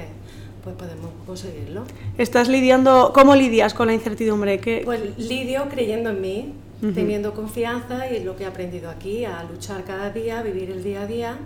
pues 0.63 0.75
podemos 0.75 1.09
conseguirlo. 1.25 1.85
¿Estás 2.17 2.49
lidiando, 2.49 3.11
cómo 3.15 3.35
lidias 3.35 3.73
con 3.73 3.87
la 3.87 3.93
incertidumbre? 3.93 4.59
¿Qué- 4.59 4.81
Pues 4.83 5.17
lidio 5.17 5.67
creyendo 5.69 6.09
en 6.09 6.19
mí, 6.21 6.53
teniendo 6.93 7.33
confianza 7.33 8.09
y 8.09 8.23
lo 8.23 8.35
que 8.37 8.43
he 8.43 8.47
aprendido 8.47 8.89
aquí, 8.89 9.25
a 9.25 9.43
luchar 9.43 9.83
cada 9.85 10.11
día, 10.11 10.39
a 10.39 10.43
vivir 10.43 10.71
el 10.71 10.81
día 10.83 11.01
a 11.01 11.07
día 11.07 11.37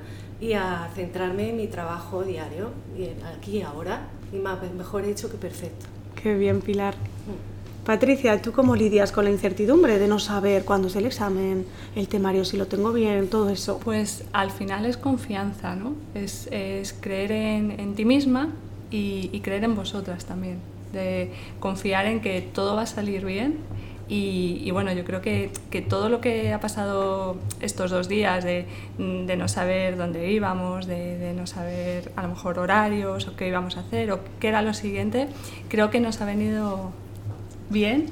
y 0.44 0.54
a 0.54 0.90
centrarme 0.94 1.52
en 1.52 1.58
mi 1.58 1.68
trabajo 1.68 2.24
diario, 2.24 2.72
y 2.98 3.04
aquí 3.26 3.60
y 3.60 3.62
ahora, 3.62 4.08
y 4.34 4.38
más, 4.38 4.58
mejor 4.78 5.06
hecho 5.06 5.32
que 5.32 5.38
perfecto. 5.38 5.86
Qué 6.22 6.36
bien, 6.36 6.60
Pilar. 6.60 6.96
Patricia, 7.86 8.42
¿tú 8.42 8.52
cómo 8.52 8.76
lidias 8.76 9.14
con 9.14 9.24
la 9.24 9.32
incertidumbre 9.32 10.00
de 10.00 10.08
no 10.08 10.20
saber 10.20 10.66
cuándo 10.66 10.90
es 10.90 10.96
el 10.98 11.06
examen, 11.06 11.66
el 11.96 12.08
temario, 12.10 12.44
si 12.44 12.58
lo 12.58 12.68
tengo 12.68 12.92
bien, 12.92 13.30
todo 13.30 13.50
eso? 13.50 13.80
Pues 13.84 14.26
al 14.34 14.52
final 14.52 14.86
es 14.86 14.98
confianza, 14.98 15.76
¿no? 15.76 15.94
Es, 16.14 16.48
es 16.52 16.94
creer 16.94 17.32
en, 17.32 17.80
en 17.80 17.96
ti 17.96 18.04
misma 18.04 18.50
y, 18.92 19.30
y 19.32 19.40
creer 19.40 19.64
en 19.64 19.76
vosotras 19.76 20.26
también, 20.26 20.58
de 20.92 21.32
confiar 21.62 22.06
en 22.06 22.20
que 22.20 22.42
todo 22.42 22.76
va 22.76 22.82
a 22.84 22.86
salir 22.86 23.26
bien. 23.26 23.60
Y, 24.10 24.62
y 24.64 24.72
bueno, 24.72 24.92
yo 24.92 25.06
creo 25.06 25.22
que, 25.22 25.52
que 25.70 25.82
todo 25.82 26.10
lo 26.10 26.20
que 26.20 26.54
ha 26.54 26.60
pasado 26.60 27.38
estos 27.62 27.90
dos 27.90 28.08
días, 28.10 28.44
de, 28.44 28.66
de 28.98 29.38
no 29.38 29.48
saber 29.48 29.98
dónde 29.98 30.32
íbamos, 30.32 30.88
de, 30.88 31.18
de 31.18 31.34
no 31.34 31.48
saber 31.48 32.12
a 32.16 32.24
lo 32.24 32.30
mejor 32.30 32.60
horarios 32.60 33.28
o 33.28 33.36
qué 33.36 33.48
íbamos 33.48 33.78
a 33.78 33.80
hacer 33.80 34.12
o 34.12 34.20
qué 34.40 34.50
era 34.50 34.62
lo 34.62 34.74
siguiente, 34.74 35.30
creo 35.70 35.90
que 35.90 36.00
nos 36.00 36.20
ha 36.22 36.26
venido 36.26 36.92
bien 37.70 38.12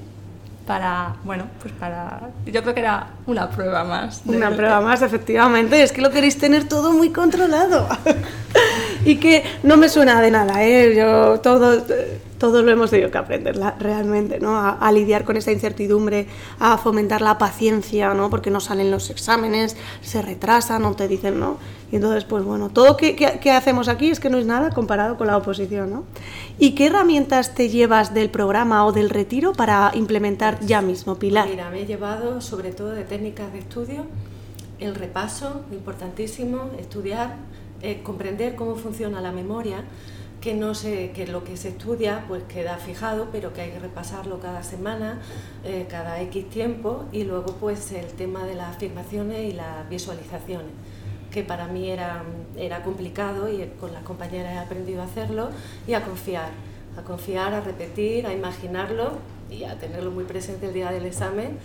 para, 0.66 1.16
bueno, 1.24 1.46
pues 1.62 1.74
para, 1.74 2.30
yo 2.46 2.62
creo 2.62 2.74
que 2.74 2.80
era 2.80 3.08
una 3.26 3.50
prueba 3.50 3.84
más. 3.84 4.22
Una 4.26 4.52
prueba 4.56 4.80
más, 4.80 5.02
efectivamente. 5.02 5.84
Es 5.84 5.92
que 5.92 6.02
lo 6.02 6.12
queréis 6.12 6.38
tener 6.38 6.70
todo 6.70 6.94
muy 6.94 7.10
controlado. 7.10 7.88
y 9.06 9.16
que 9.18 9.44
no 9.64 9.78
me 9.78 9.90
suena 9.90 10.22
de 10.22 10.32
nada, 10.32 10.64
¿eh? 10.64 10.94
Yo 10.96 11.40
todo, 11.40 11.82
Todos 12.38 12.66
lo 12.66 12.72
hemos 12.72 12.90
tenido 12.90 13.12
que 13.12 13.20
aprender 13.20 13.56
realmente, 13.78 14.40
¿no? 14.40 14.58
A, 14.58 14.72
a 14.72 14.92
lidiar 14.92 15.26
con 15.26 15.38
esa 15.38 15.52
incertidumbre, 15.52 16.26
a 16.60 16.78
fomentar 16.80 17.22
la 17.22 17.38
paciencia, 17.38 18.16
¿no? 18.16 18.32
Porque 18.32 18.50
no 18.50 18.60
salen 18.60 18.90
los 18.90 19.12
exámenes, 19.12 19.78
se 20.02 20.24
retrasan, 20.24 20.82
no 20.82 20.96
te 20.96 21.08
dicen, 21.08 21.40
¿no? 21.40 21.58
Y 21.92 21.98
entonces, 21.98 22.24
pues 22.24 22.44
bueno, 22.44 22.70
todo 22.70 22.98
que, 22.98 23.16
que- 23.16 23.38
que 23.40 23.52
hacemos 23.52 23.90
aquí 23.90 24.10
es 24.10 24.20
que 24.20 24.32
no 24.32 24.40
es 24.40 24.48
nada 24.48 24.72
comparado 24.72 25.18
con 25.18 25.28
la 25.28 25.38
oposición, 25.38 25.92
¿no? 25.92 26.04
¿Y 26.58 26.72
qué 26.74 26.88
herramientas 26.88 27.54
te 27.54 27.70
llevas 27.70 28.14
del 28.16 28.32
programa 28.32 28.86
o 28.88 28.92
del 28.92 29.12
retiro 29.12 29.54
para 29.54 29.92
implementar 29.94 30.60
ya 30.62 30.82
mismo, 30.82 31.20
Pilar? 31.20 31.48
Mira, 31.48 31.70
me 31.70 31.82
he 31.82 31.86
llevado 31.86 32.42
sobre 32.42 32.72
todo 32.72 32.90
de 32.90 33.04
técnicas 33.04 33.54
de 33.54 33.60
estudio, 33.60 34.06
el 34.80 34.96
repaso, 34.96 35.62
importantísimo, 35.72 36.72
estudiar, 36.80 37.36
eh, 37.82 38.02
comprender 38.04 38.56
cómo 38.56 38.76
funciona 38.76 39.22
la 39.22 39.32
memoria, 39.32 39.84
que 40.42 40.56
no 40.56 40.74
sé, 40.74 41.12
que 41.14 41.28
lo 41.28 41.44
que 41.44 41.56
se 41.56 41.70
estudia 41.70 42.26
pues 42.28 42.44
queda 42.44 42.78
fijado, 42.78 43.30
pero 43.32 43.54
que 43.54 43.62
hay 43.62 43.72
que 43.72 43.80
repasarlo 43.80 44.40
cada 44.40 44.64
semana, 44.64 45.22
eh, 45.64 45.86
cada 45.90 46.20
X 46.22 46.50
tiempo, 46.50 47.06
y 47.12 47.24
luego 47.24 47.56
pues 47.60 47.92
el 47.92 48.08
tema 48.08 48.46
de 48.46 48.56
las 48.56 48.76
afirmaciones 48.76 49.52
y 49.52 49.54
las 49.54 49.88
visualizaciones 49.88 50.72
que 51.32 51.44
para 51.44 51.68
mí 51.68 51.90
era, 51.90 52.24
era 52.58 52.84
complicado 52.84 53.50
y 53.50 53.66
con 53.80 53.94
las 53.94 54.04
compañeras 54.04 54.54
he 54.54 54.58
aprendido 54.60 55.02
a 55.02 55.06
hacerlo 55.06 55.50
y 55.88 55.94
a 55.94 56.04
confiar, 56.04 56.50
a 56.98 57.02
confiar, 57.04 57.54
a 57.54 57.62
repetir, 57.62 58.28
a 58.28 58.34
imaginarlo 58.34 59.14
y 59.50 59.64
a 59.64 59.80
tenerlo 59.80 60.12
muy 60.12 60.26
presente 60.26 60.68
el 60.68 60.74
día 60.74 60.92
del 60.92 61.06
examen 61.06 61.58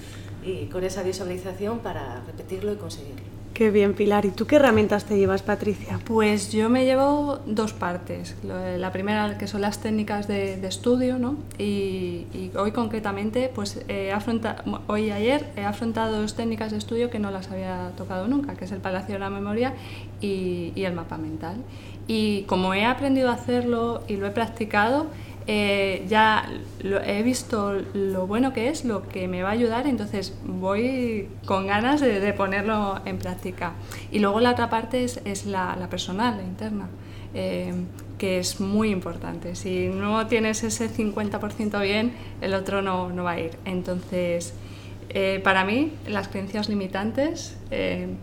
y 0.44 0.66
con 0.66 0.84
esa 0.84 1.02
visualización 1.02 1.80
para 1.80 2.22
repetirlo 2.26 2.72
y 2.72 2.76
conseguirlo. 2.76 3.35
Qué 3.56 3.70
bien, 3.70 3.94
Pilar. 3.94 4.26
¿Y 4.26 4.32
tú 4.32 4.46
qué 4.46 4.56
herramientas 4.56 5.06
te 5.06 5.16
llevas, 5.16 5.40
Patricia? 5.40 5.98
Pues 6.04 6.52
yo 6.52 6.68
me 6.68 6.84
llevo 6.84 7.38
dos 7.46 7.72
partes. 7.72 8.34
La 8.44 8.92
primera, 8.92 9.38
que 9.38 9.46
son 9.46 9.62
las 9.62 9.78
técnicas 9.78 10.28
de, 10.28 10.58
de 10.58 10.68
estudio, 10.68 11.18
¿no? 11.18 11.36
Y, 11.56 12.26
y 12.34 12.50
hoy 12.54 12.72
concretamente, 12.72 13.50
pues 13.54 13.82
he 13.88 14.12
afronta- 14.12 14.62
hoy 14.88 15.04
y 15.06 15.10
ayer 15.10 15.50
he 15.56 15.64
afrontado 15.64 16.20
dos 16.20 16.34
técnicas 16.34 16.70
de 16.70 16.76
estudio 16.76 17.08
que 17.08 17.18
no 17.18 17.30
las 17.30 17.50
había 17.50 17.92
tocado 17.96 18.28
nunca, 18.28 18.56
que 18.56 18.66
es 18.66 18.72
el 18.72 18.80
Palacio 18.80 19.14
de 19.14 19.20
la 19.20 19.30
Memoria 19.30 19.72
y, 20.20 20.72
y 20.74 20.84
el 20.84 20.92
mapa 20.92 21.16
mental. 21.16 21.56
Y 22.06 22.42
como 22.42 22.74
he 22.74 22.84
aprendido 22.84 23.30
a 23.30 23.32
hacerlo 23.32 24.02
y 24.06 24.16
lo 24.18 24.26
he 24.26 24.32
practicado, 24.32 25.06
eh, 25.48 26.04
ya 26.08 26.48
he 26.80 27.22
visto 27.22 27.72
lo 27.94 28.26
bueno 28.26 28.52
que 28.52 28.68
es, 28.68 28.84
lo 28.84 29.06
que 29.06 29.28
me 29.28 29.44
va 29.44 29.50
a 29.50 29.52
ayudar, 29.52 29.86
entonces 29.86 30.36
voy 30.44 31.28
con 31.44 31.68
ganas 31.68 32.00
de, 32.00 32.32
ponerlo 32.32 33.00
en 33.04 33.18
práctica. 33.18 33.74
Y 34.10 34.18
luego 34.18 34.40
la 34.40 34.50
otra 34.52 34.68
parte 34.68 35.04
es, 35.04 35.46
la, 35.46 35.86
personal, 35.88 36.38
la 36.38 36.42
interna, 36.42 36.88
eh, 37.32 37.72
que 38.18 38.40
es 38.40 38.60
muy 38.60 38.90
importante. 38.90 39.54
Si 39.54 39.86
no 39.86 40.26
tienes 40.26 40.64
ese 40.64 40.90
50% 40.90 41.80
bien, 41.80 42.12
el 42.40 42.52
otro 42.54 42.82
no, 42.82 43.10
no 43.10 43.22
va 43.22 43.32
a 43.32 43.40
ir. 43.40 43.52
Entonces, 43.64 44.52
eh, 45.10 45.40
para 45.44 45.64
mí, 45.64 45.92
las 46.08 46.26
creencias 46.26 46.68
limitantes, 46.68 47.56
eh, 47.70 48.16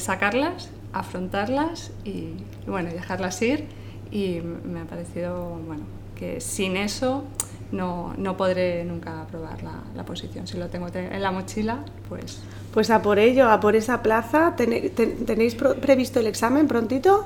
sacarlas, 0.00 0.70
afrontarlas 0.92 1.92
y, 2.04 2.10
y, 2.10 2.66
bueno, 2.66 2.90
dejarlas 2.90 3.40
ir. 3.42 3.66
Y 4.10 4.40
me 4.40 4.80
ha 4.80 4.84
parecido, 4.84 5.60
bueno, 5.66 5.84
que 6.18 6.40
sin 6.40 6.76
eso 6.76 7.24
no, 7.72 8.14
no 8.18 8.36
podré 8.36 8.84
nunca 8.84 9.22
aprobar 9.22 9.62
la, 9.62 9.74
la 9.94 10.04
posición. 10.04 10.46
Si 10.46 10.56
lo 10.58 10.68
tengo 10.68 10.90
te- 10.90 11.14
en 11.14 11.22
la 11.22 11.30
mochila, 11.30 11.78
pues 12.08 12.38
Pues 12.72 12.90
a 12.90 13.00
por 13.02 13.18
ello, 13.18 13.48
a 13.50 13.60
por 13.60 13.76
esa 13.76 14.02
plaza. 14.02 14.54
¿Tenéis 14.56 15.54
pro- 15.54 15.74
previsto 15.76 16.20
el 16.20 16.26
examen 16.26 16.66
prontito? 16.68 17.24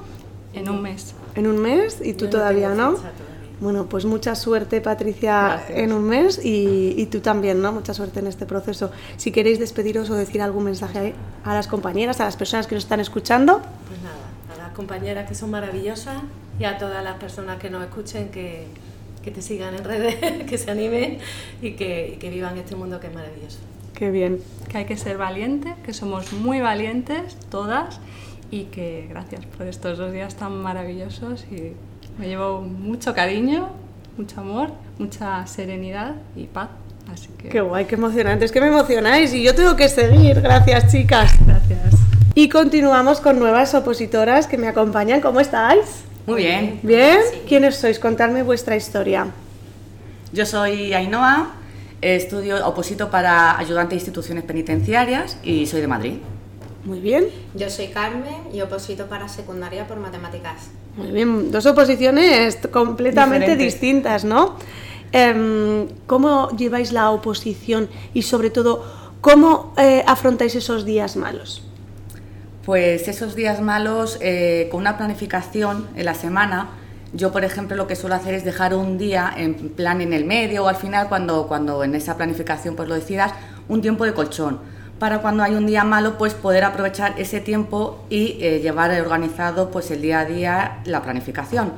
en 0.55 0.69
un 0.69 0.83
mes. 0.83 1.15
¿En 1.35 1.47
un 1.47 1.57
mes? 1.59 1.99
¿Y 2.05 2.13
tú 2.13 2.27
Yo 2.27 2.31
todavía 2.33 2.69
no? 2.75 2.91
todavía. 2.93 3.11
Bueno, 3.61 3.87
pues 3.87 4.05
mucha 4.05 4.35
suerte, 4.35 4.81
Patricia, 4.81 5.47
Gracias. 5.49 5.79
en 5.79 5.93
un 5.93 6.03
mes 6.05 6.45
y, 6.45 6.95
y 6.97 7.07
tú 7.07 7.21
también, 7.21 7.63
¿no? 7.63 7.73
Mucha 7.73 7.95
suerte 7.95 8.19
en 8.19 8.27
este 8.27 8.45
proceso. 8.45 8.91
Si 9.17 9.31
queréis 9.31 9.61
despediros 9.61 10.11
o 10.11 10.15
decir 10.15 10.43
algún 10.43 10.65
mensaje 10.65 11.15
a 11.45 11.55
las 11.55 11.69
compañeras, 11.69 12.21
a 12.21 12.25
las 12.25 12.37
personas 12.37 12.67
que 12.67 12.75
nos 12.75 12.83
están 12.85 12.99
escuchando. 13.01 13.61
Pues 13.89 14.01
nada, 14.03 14.17
a 14.63 14.67
las 14.67 14.73
compañeras 14.77 15.29
que 15.29 15.35
son 15.37 15.51
maravillosas 15.53 16.17
y 16.59 16.65
a 16.65 16.79
todas 16.79 17.03
las 17.03 17.17
personas 17.17 17.59
que 17.59 17.71
nos 17.71 17.83
escuchen 17.83 18.29
que, 18.29 18.67
que 19.23 19.31
te 19.31 19.43
sigan 19.43 19.75
en 19.75 19.85
redes, 19.85 20.17
que 20.49 20.59
se 20.59 20.71
animen 20.71 21.19
y 21.61 21.73
que, 21.73 22.13
y 22.15 22.17
que 22.17 22.31
vivan 22.31 22.57
este 22.59 22.77
mundo 22.77 23.01
que 23.01 23.09
es 23.09 23.15
maravilloso. 23.15 23.59
Qué 23.95 24.11
bien. 24.11 24.41
Que 24.69 24.79
hay 24.79 24.85
que 24.85 24.97
ser 24.97 25.19
valiente, 25.19 25.75
que 25.85 25.93
somos 25.93 26.33
muy 26.33 26.61
valientes 26.61 27.37
todas 27.51 28.01
y 28.51 28.65
que 28.65 29.07
gracias 29.09 29.45
por 29.47 29.67
estos 29.67 29.99
dos 29.99 30.13
días 30.13 30.35
tan 30.37 30.61
maravillosos 30.61 31.45
y 31.51 31.73
me 32.19 32.27
llevo 32.27 32.61
mucho 32.61 33.15
cariño, 33.15 33.71
mucho 34.17 34.41
amor, 34.41 34.71
mucha 34.99 35.47
serenidad 35.47 36.15
y 36.37 36.45
paz. 36.45 36.69
Así 37.13 37.29
que 37.39 37.49
Qué 37.49 37.61
guay, 37.61 37.85
qué 37.87 37.97
emocionante. 37.97 38.45
Es 38.45 38.53
que 38.53 38.61
me 38.61 38.69
emocionáis 38.69 39.35
y 39.35 39.43
yo 39.43 39.55
tengo 39.55 39.75
que 39.77 39.89
seguir. 39.89 40.41
Gracias, 40.41 40.93
chicas. 40.93 41.33
gracias. 41.45 41.95
Y 42.35 42.49
continuamos 42.49 43.21
con 43.21 43.39
nuevas 43.39 43.75
opositoras 43.75 44.47
que 44.47 44.57
me 44.57 44.69
acompañan. 44.69 45.21
¿Cómo 45.21 45.41
estáis? 45.41 46.05
Muy 46.27 46.43
bien. 46.43 46.81
¿Bien? 46.83 47.19
¿Quiénes 47.49 47.77
sois? 47.77 47.99
Contadme 47.99 48.43
vuestra 48.43 48.77
historia. 48.77 49.27
Yo 50.33 50.47
soy 50.47 50.95
Ainhoa, 50.95 51.53
estudio 52.01 52.67
oposito 52.67 53.11
para 53.11 53.59
ayudante 53.59 53.91
de 53.91 53.97
instituciones 53.97 54.45
penitenciarias 54.45 55.39
y 55.43 55.67
soy 55.67 55.81
de 55.81 55.89
Madrid. 55.89 56.15
Muy 56.85 57.01
bien. 57.01 57.27
Yo 57.55 57.69
soy 57.71 57.89
Carmen 57.89 58.49
y 58.53 58.61
oposito 58.61 59.07
para 59.07 59.29
secundaria 59.29 59.87
por 59.87 59.99
matemáticas. 59.99 60.71
Muy 60.97 61.11
bien, 61.13 61.51
dos 61.53 61.67
oposiciones 61.67 62.59
completamente 62.71 63.47
Diferentes. 63.51 63.73
distintas, 63.81 64.25
¿no? 64.25 64.57
Em, 65.13 65.89
¿Cómo 66.07 66.51
lleváis 66.57 66.93
la 66.93 67.11
oposición 67.11 67.89
y 68.15 68.23
sobre 68.23 68.51
todo 68.51 68.85
cómo 69.21 69.75
eh, 69.77 70.03
afrontáis 70.07 70.55
esos 70.55 70.85
días 70.85 71.17
malos? 71.17 71.63
Pues 72.65 73.09
esos 73.09 73.35
días 73.35 73.61
malos, 73.61 74.19
eh, 74.21 74.69
con 74.71 74.83
una 74.83 74.97
planificación 74.97 75.89
en 75.97 76.05
la 76.05 76.15
semana, 76.15 76.69
yo 77.13 77.33
por 77.33 77.45
ejemplo 77.45 77.77
lo 77.77 77.89
que 77.89 77.97
suelo 77.97 78.15
hacer 78.15 78.35
es 78.35 78.45
dejar 78.45 78.73
un 78.75 78.99
día 78.99 79.33
en 79.37 79.55
plan 79.71 80.01
en 80.01 80.13
el 80.13 80.25
medio 80.25 80.65
o 80.65 80.69
al 80.69 80.77
final 80.77 81.09
cuando, 81.09 81.49
cuando 81.49 81.83
en 81.83 81.97
esa 81.97 82.17
planificación 82.17 82.77
pues 82.77 82.89
lo 82.89 82.95
decidas, 82.95 83.33
un 83.69 83.83
tiempo 83.83 84.05
de 84.05 84.15
colchón 84.15 84.61
para 85.01 85.19
cuando 85.19 85.43
hay 85.43 85.57
un 85.57 85.67
día 85.67 85.83
malo 85.83 86.17
pues 86.17 86.35
poder 86.35 86.63
aprovechar 86.63 87.15
ese 87.19 87.41
tiempo 87.41 88.05
y 88.09 88.39
eh, 88.41 88.61
llevar 88.61 88.93
organizado 89.01 89.73
pues 89.73 89.91
el 89.91 90.01
día 90.01 90.21
a 90.21 90.25
día 90.25 90.79
la 90.85 91.03
planificación. 91.03 91.73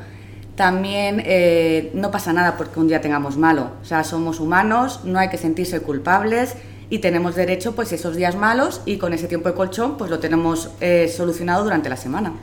También 0.57 1.23
eh, 1.25 1.91
no 1.95 2.11
pasa 2.11 2.35
nada 2.35 2.59
porque 2.59 2.79
un 2.79 2.89
día 2.89 3.01
tengamos 3.01 3.39
malo, 3.39 3.71
o 3.81 3.85
sea, 3.87 4.05
somos 4.05 4.39
humanos, 4.39 5.01
no 5.05 5.19
hay 5.19 5.31
que 5.31 5.39
sentirse 5.39 5.81
culpables 5.81 6.55
y 6.95 7.01
tenemos 7.01 7.35
derecho 7.35 7.75
pues 7.75 7.93
esos 7.93 8.15
días 8.15 8.37
malos 8.37 8.81
y 8.87 8.99
con 8.99 9.13
ese 9.13 9.27
tiempo 9.27 9.49
de 9.49 9.57
colchón 9.57 9.97
pues 9.97 10.13
lo 10.13 10.21
tenemos 10.21 10.71
eh, 10.81 11.13
solucionado 11.15 11.65
durante 11.65 11.89
la 11.89 11.97
semana. 11.97 12.35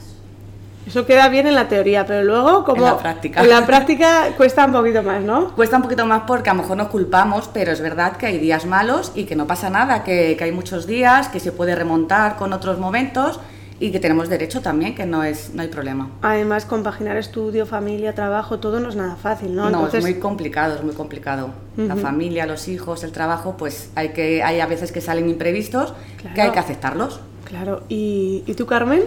Eso 0.85 1.05
queda 1.05 1.29
bien 1.29 1.47
en 1.47 1.55
la 1.55 1.69
teoría, 1.69 2.05
pero 2.05 2.21
luego 2.25 2.65
como 2.65 2.85
En 2.85 2.91
la 2.91 2.97
práctica. 2.97 3.41
en 3.41 3.49
la 3.49 3.65
práctica 3.65 4.33
cuesta 4.35 4.65
un 4.65 4.73
poquito 4.73 5.03
más, 5.03 5.21
¿no? 5.21 5.55
Cuesta 5.55 5.77
un 5.77 5.83
poquito 5.83 6.05
más 6.05 6.23
porque 6.27 6.49
a 6.49 6.53
lo 6.53 6.63
mejor 6.63 6.75
nos 6.75 6.89
culpamos, 6.89 7.49
pero 7.53 7.71
es 7.71 7.79
verdad 7.79 8.17
que 8.17 8.25
hay 8.25 8.39
días 8.39 8.65
malos 8.65 9.13
y 9.15 9.23
que 9.23 9.37
no 9.37 9.47
pasa 9.47 9.69
nada, 9.69 10.03
que, 10.03 10.35
que 10.37 10.43
hay 10.43 10.51
muchos 10.51 10.85
días, 10.85 11.29
que 11.29 11.39
se 11.39 11.53
puede 11.53 11.73
remontar 11.73 12.35
con 12.35 12.51
otros 12.51 12.77
momentos 12.77 13.39
y 13.81 13.91
que 13.91 13.99
tenemos 13.99 14.29
derecho 14.29 14.61
también, 14.61 14.93
que 14.93 15.07
no, 15.07 15.23
es, 15.23 15.55
no 15.55 15.63
hay 15.63 15.67
problema. 15.67 16.11
Además, 16.21 16.65
compaginar 16.65 17.17
estudio, 17.17 17.65
familia, 17.65 18.13
trabajo, 18.13 18.59
todo 18.59 18.79
no 18.79 18.89
es 18.89 18.95
nada 18.95 19.15
fácil, 19.15 19.55
¿no? 19.55 19.63
No, 19.71 19.77
Entonces, 19.77 20.05
es 20.05 20.11
muy 20.11 20.19
complicado, 20.19 20.75
es 20.75 20.83
muy 20.83 20.93
complicado. 20.93 21.49
La 21.75 21.95
familia, 21.95 22.45
los 22.45 22.67
hijos, 22.67 23.03
el 23.03 23.11
trabajo, 23.11 23.55
pues 23.57 23.89
hay, 23.95 24.09
que, 24.09 24.43
hay 24.43 24.59
a 24.59 24.67
veces 24.67 24.91
que 24.91 25.01
salen 25.01 25.27
imprevistos 25.29 25.95
que 26.35 26.41
hay 26.41 26.51
que 26.51 26.59
aceptarlos. 26.59 27.21
Claro, 27.45 27.81
¿y, 27.89 28.43
¿y 28.45 28.53
tú, 28.53 28.67
Carmen? 28.67 29.03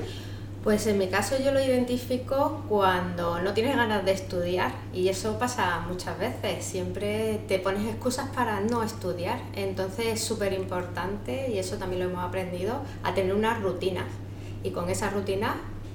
Pues 0.64 0.86
en 0.86 0.96
mi 0.96 1.08
caso 1.08 1.36
yo 1.44 1.52
lo 1.52 1.62
identifico 1.62 2.64
cuando 2.70 3.38
no 3.42 3.52
tienes 3.52 3.76
ganas 3.76 4.02
de 4.04 4.12
estudiar 4.12 4.72
y 4.94 5.08
eso 5.08 5.38
pasa 5.38 5.84
muchas 5.86 6.18
veces. 6.18 6.64
Siempre 6.64 7.42
te 7.46 7.58
pones 7.58 7.86
excusas 7.86 8.30
para 8.30 8.60
no 8.60 8.82
estudiar. 8.82 9.38
Entonces 9.54 10.06
es 10.06 10.24
súper 10.24 10.54
importante 10.54 11.50
y 11.52 11.58
eso 11.58 11.76
también 11.76 12.02
lo 12.02 12.10
hemos 12.10 12.24
aprendido 12.24 12.80
a 13.02 13.12
tener 13.12 13.34
unas 13.34 13.62
rutinas 13.62 14.06
y 14.64 14.70
con 14.70 14.88
esas 14.88 15.12
rutinas 15.12 15.54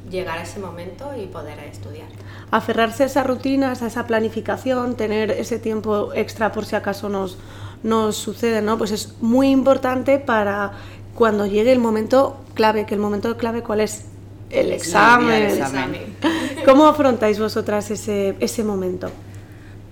llegar 0.10 0.38
a 0.38 0.44
ese 0.44 0.60
momento 0.60 1.12
y 1.22 1.26
poder 1.26 1.60
estudiar. 1.60 2.08
aferrarse 2.52 3.04
a 3.04 3.06
esas 3.08 3.28
rutinas, 3.28 3.82
a 3.82 3.88
esa 3.88 4.08
planificación, 4.08 4.96
tener 4.96 5.32
ese 5.32 5.60
tiempo 5.60 6.14
extra 6.14 6.52
por 6.52 6.66
si 6.66 6.76
acaso 6.76 7.10
nos, 7.10 7.38
nos 7.84 8.16
sucede, 8.16 8.62
¿no? 8.62 8.78
Pues 8.78 8.92
es 8.92 9.16
muy 9.22 9.50
importante 9.50 10.18
para 10.18 10.72
cuando 11.14 11.46
llegue 11.46 11.72
el 11.72 11.80
momento 11.80 12.38
clave, 12.54 12.86
que 12.86 12.96
el 12.96 13.02
momento 13.02 13.38
clave 13.38 13.62
cuál 13.62 13.82
es 13.82 14.06
el 14.50 14.72
examen. 14.72 15.32
el 15.32 15.58
examen. 15.60 16.18
¿Cómo 16.66 16.88
afrontáis 16.88 17.40
vosotras 17.40 17.92
ese, 17.92 18.36
ese 18.40 18.64
momento? 18.64 19.12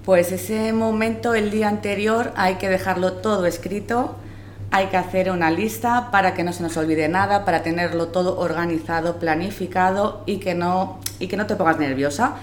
Pues 0.06 0.32
ese 0.32 0.72
momento, 0.72 1.36
el 1.36 1.52
día 1.52 1.68
anterior, 1.68 2.32
hay 2.38 2.56
que 2.56 2.70
dejarlo 2.70 3.13
todo 3.13 3.46
escrito, 3.46 4.16
hay 4.72 4.88
que 4.88 4.98
hacer 4.98 5.32
una 5.32 5.50
lista 5.50 6.10
para 6.12 6.34
que 6.34 6.44
no 6.44 6.52
se 6.54 6.62
nos 6.64 6.76
olvide 6.78 7.08
nada, 7.08 7.46
para 7.46 7.64
tenerlo 7.64 8.08
todo 8.08 8.38
organizado, 8.40 9.16
planificado 9.18 10.22
y 10.26 10.38
que 10.38 10.56
no, 10.56 11.00
y 11.20 11.28
que 11.28 11.38
no 11.38 11.46
te 11.46 11.56
pongas 11.56 11.80
nerviosa. 11.80 12.34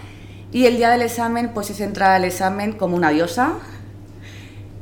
Y 0.52 0.66
el 0.66 0.76
día 0.76 0.88
del 0.90 1.02
examen, 1.02 1.50
pues 1.52 1.70
es 1.70 1.80
entrar 1.80 2.12
al 2.12 2.24
examen 2.24 2.72
como 2.72 2.96
una 2.96 3.10
diosa, 3.10 3.54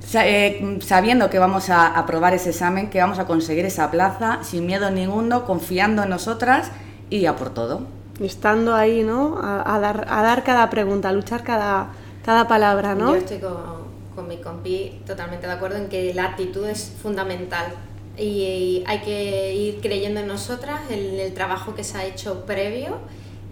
sa- 0.06 0.26
eh, 0.26 0.78
sabiendo 0.82 1.30
que 1.30 1.38
vamos 1.38 1.70
a 1.70 1.86
aprobar 1.98 2.34
ese 2.34 2.50
examen, 2.50 2.90
que 2.90 3.00
vamos 3.00 3.18
a 3.18 3.24
conseguir 3.26 3.64
esa 3.64 3.90
plaza, 3.90 4.38
sin 4.42 4.66
miedo 4.66 4.90
ninguno, 4.90 5.44
confiando 5.44 6.02
en 6.02 6.10
nosotras 6.10 6.70
y 7.10 7.26
a 7.26 7.36
por 7.36 7.50
todo. 7.50 7.82
Estando 8.20 8.74
ahí, 8.74 9.02
¿no? 9.02 9.38
A, 9.42 9.74
a 9.74 9.80
dar, 9.80 10.06
a 10.08 10.22
dar 10.22 10.44
cada 10.44 10.68
pregunta, 10.70 11.08
a 11.08 11.12
luchar 11.12 11.42
cada, 11.42 11.88
cada 12.24 12.46
palabra, 12.46 12.94
¿no? 12.94 13.10
Yo 13.12 13.16
estoy 13.16 13.38
con, 13.38 13.81
con 14.14 14.28
mi 14.28 14.36
compi 14.38 15.00
totalmente 15.06 15.46
de 15.46 15.52
acuerdo 15.52 15.76
en 15.78 15.88
que 15.88 16.12
la 16.14 16.24
actitud 16.24 16.66
es 16.68 16.92
fundamental 17.02 17.66
y, 18.16 18.22
y 18.22 18.84
hay 18.86 19.00
que 19.00 19.54
ir 19.54 19.80
creyendo 19.80 20.20
en 20.20 20.26
nosotras, 20.26 20.80
en 20.90 21.18
el 21.18 21.32
trabajo 21.34 21.74
que 21.74 21.84
se 21.84 21.98
ha 21.98 22.04
hecho 22.04 22.44
previo, 22.44 22.98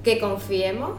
que 0.04 0.18
confiemos, 0.18 0.92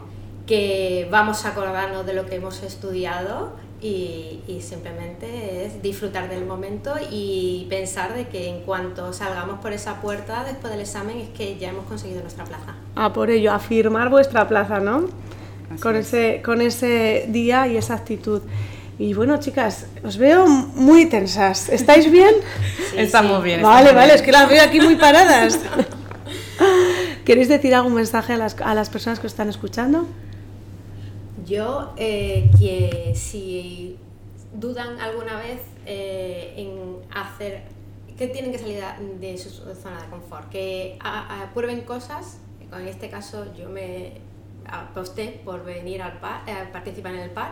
que 0.46 1.06
vamos 1.10 1.44
a 1.44 1.50
acordarnos 1.50 2.04
de 2.04 2.14
lo 2.14 2.26
que 2.26 2.36
hemos 2.36 2.62
estudiado 2.62 3.52
y, 3.80 4.40
y 4.46 4.60
simplemente 4.60 5.66
es 5.66 5.82
disfrutar 5.82 6.28
del 6.28 6.44
momento 6.44 6.94
y 7.10 7.66
pensar 7.68 8.14
de 8.14 8.28
que 8.28 8.48
en 8.48 8.60
cuanto 8.60 9.12
salgamos 9.12 9.60
por 9.60 9.72
esa 9.72 10.00
puerta 10.00 10.44
después 10.44 10.72
del 10.72 10.82
examen 10.82 11.18
es 11.18 11.28
que 11.30 11.56
ya 11.58 11.70
hemos 11.70 11.84
conseguido 11.86 12.20
nuestra 12.22 12.44
plaza. 12.44 12.74
A 12.94 13.12
por 13.12 13.30
ello, 13.30 13.52
a 13.52 13.58
firmar 13.58 14.08
vuestra 14.08 14.46
plaza, 14.48 14.78
¿no? 14.80 15.06
Así 15.72 15.80
Con 15.82 15.96
es. 15.96 16.06
ese, 16.08 16.42
con 16.44 16.60
ese 16.60 17.26
día 17.28 17.66
y 17.66 17.76
esa 17.76 17.94
actitud. 17.94 18.42
Y 19.02 19.14
bueno, 19.14 19.36
chicas, 19.38 19.86
os 20.04 20.16
veo 20.16 20.46
muy 20.46 21.06
tensas. 21.06 21.68
¿Estáis 21.68 22.08
bien? 22.08 22.36
estamos 22.96 23.42
bien. 23.42 23.60
Vale, 23.60 23.88
estamos 23.90 23.94
vale, 23.96 24.06
bien. 24.12 24.16
es 24.16 24.22
que 24.22 24.30
las 24.30 24.48
veo 24.48 24.62
aquí 24.62 24.80
muy 24.80 24.94
paradas. 24.94 25.58
¿Queréis 27.24 27.48
decir 27.48 27.74
algún 27.74 27.94
mensaje 27.94 28.34
a 28.34 28.36
las, 28.36 28.54
a 28.60 28.74
las 28.76 28.90
personas 28.90 29.18
que 29.18 29.26
os 29.26 29.32
están 29.32 29.48
escuchando? 29.48 30.06
Yo, 31.44 31.94
eh, 31.96 32.48
que 32.60 33.12
si 33.16 33.96
dudan 34.54 35.00
alguna 35.00 35.36
vez 35.36 35.60
eh, 35.84 36.54
en 36.58 36.98
hacer, 37.12 37.62
que 38.16 38.28
tienen 38.28 38.52
que 38.52 38.58
salir 38.58 38.84
de 39.20 39.36
su 39.36 39.50
zona 39.50 40.00
de 40.02 40.08
confort, 40.10 40.48
que 40.48 40.96
a- 41.00 41.42
a- 41.42 41.52
prueben 41.54 41.80
cosas, 41.80 42.38
en 42.72 42.86
este 42.86 43.10
caso 43.10 43.46
yo 43.58 43.68
me 43.68 44.12
aposté 44.64 45.40
por 45.44 45.64
venir 45.64 46.02
al 46.02 46.20
par, 46.20 46.42
eh, 46.46 46.54
participar 46.72 47.14
en 47.14 47.20
el 47.22 47.30
par 47.30 47.50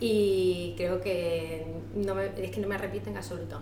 y 0.00 0.74
creo 0.76 1.00
que 1.00 1.66
no 1.94 2.14
me, 2.14 2.26
es 2.36 2.50
que 2.50 2.60
no 2.60 2.68
me 2.68 2.74
arrepiento 2.74 3.10
en 3.10 3.16
absoluto. 3.16 3.60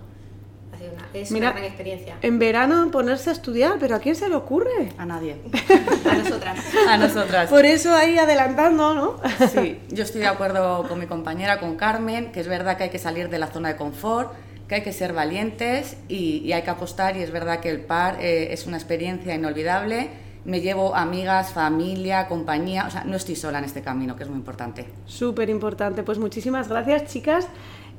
Ha 0.73 0.79
sido 0.79 0.93
una, 0.93 1.09
es 1.15 1.31
Mira, 1.31 1.49
una 1.51 1.59
gran 1.59 1.65
experiencia. 1.67 2.19
En 2.21 2.39
verano 2.41 2.91
ponerse 2.91 3.31
a 3.31 3.33
estudiar, 3.33 3.77
pero 3.79 3.95
¿a 3.95 4.01
quién 4.01 4.17
se 4.17 4.29
le 4.29 4.35
ocurre? 4.35 4.89
A 4.99 5.07
nadie. 5.07 5.37
A 6.11 6.15
nosotras. 6.17 6.59
A 6.89 6.97
nosotras. 6.97 7.49
Por 7.49 7.65
eso 7.65 7.95
ahí 7.95 8.19
adelantando, 8.19 8.95
¿no? 8.95 9.21
Sí, 9.49 9.79
yo 9.91 10.03
estoy 10.03 10.23
de 10.23 10.27
acuerdo 10.27 10.89
con 10.89 10.99
mi 10.99 11.07
compañera, 11.07 11.61
con 11.61 11.77
Carmen, 11.77 12.33
que 12.33 12.41
es 12.41 12.49
verdad 12.49 12.77
que 12.77 12.85
hay 12.85 12.91
que 12.91 12.99
salir 12.99 13.29
de 13.29 13.39
la 13.39 13.47
zona 13.47 13.69
de 13.69 13.77
confort, 13.77 14.33
que 14.67 14.77
hay 14.77 14.83
que 14.83 14.93
ser 14.93 15.13
valientes 15.13 15.97
y, 16.09 16.39
y 16.39 16.53
hay 16.53 16.63
que 16.63 16.71
apostar 16.71 17.17
y 17.17 17.23
es 17.23 17.31
verdad 17.31 17.61
que 17.61 17.71
el 17.71 17.81
par 17.81 18.17
eh, 18.21 18.53
es 18.53 18.67
una 18.67 18.77
experiencia 18.77 19.33
inolvidable. 19.35 20.24
Me 20.45 20.61
llevo 20.61 20.95
amigas, 20.95 21.53
familia, 21.53 22.29
compañía, 22.29 22.87
o 22.87 22.91
sea, 22.91 23.05
no 23.05 23.17
estoy 23.17 23.37
sola 23.37 23.59
en 23.59 23.65
este 23.65 23.83
camino, 23.83 24.15
que 24.17 24.25
es 24.25 24.29
muy 24.29 24.39
importante. 24.39 24.87
Súper 25.07 25.49
importante. 25.49 26.03
Pues 26.03 26.19
muchísimas 26.19 26.69
gracias, 26.69 27.07
chicas. 27.07 27.47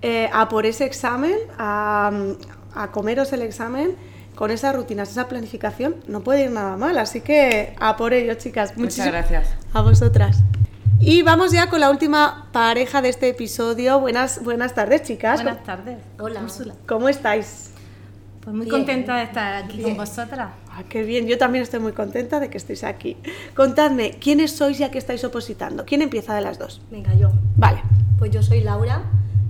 Eh, 0.01 0.29
a 0.31 0.47
por 0.49 0.65
ese 0.65 0.85
examen, 0.85 1.35
a, 1.57 2.11
a 2.75 2.91
comeros 2.91 3.33
el 3.33 3.41
examen, 3.41 3.95
con 4.35 4.51
esas 4.51 4.75
rutinas, 4.75 5.09
esa 5.09 5.27
planificación, 5.27 5.95
no 6.07 6.21
puede 6.21 6.43
ir 6.43 6.51
nada 6.51 6.77
mal. 6.77 6.97
Así 6.97 7.21
que 7.21 7.75
a 7.79 7.95
por 7.97 8.13
ello, 8.13 8.35
chicas. 8.35 8.77
Muchas 8.77 9.07
gracias. 9.07 9.49
A 9.73 9.81
vosotras. 9.81 10.43
Y 10.99 11.23
vamos 11.23 11.51
ya 11.51 11.69
con 11.69 11.79
la 11.79 11.89
última 11.89 12.47
pareja 12.51 13.01
de 13.01 13.09
este 13.09 13.29
episodio. 13.29 13.99
Buenas, 13.99 14.43
buenas 14.43 14.73
tardes, 14.73 15.03
chicas. 15.03 15.41
Buenas 15.43 15.63
tardes. 15.63 15.97
Hola. 16.19 16.41
Úrsula. 16.41 16.73
¿Cómo 16.87 17.09
estáis? 17.09 17.71
Pues 18.45 18.55
muy 18.55 18.65
Bien. 18.67 18.77
contenta 18.77 19.17
de 19.17 19.23
estar 19.23 19.63
aquí 19.63 19.81
con 19.81 19.97
vosotras. 19.97 20.51
Ah, 20.69 20.83
qué 20.87 21.01
bien, 21.03 21.25
yo 21.27 21.37
también 21.37 21.63
estoy 21.63 21.79
muy 21.79 21.93
contenta 21.93 22.39
de 22.39 22.49
que 22.49 22.57
estéis 22.57 22.83
aquí. 22.83 23.17
Contadme, 23.55 24.11
¿quiénes 24.21 24.51
sois 24.55 24.77
ya 24.77 24.91
que 24.91 24.99
estáis 24.99 25.23
opositando? 25.23 25.83
¿Quién 25.83 26.03
empieza 26.03 26.35
de 26.35 26.41
las 26.41 26.59
dos? 26.59 26.79
Venga, 26.91 27.13
yo. 27.15 27.31
Vale. 27.57 27.81
Pues 28.19 28.29
yo 28.31 28.43
soy 28.43 28.61
Laura, 28.61 29.01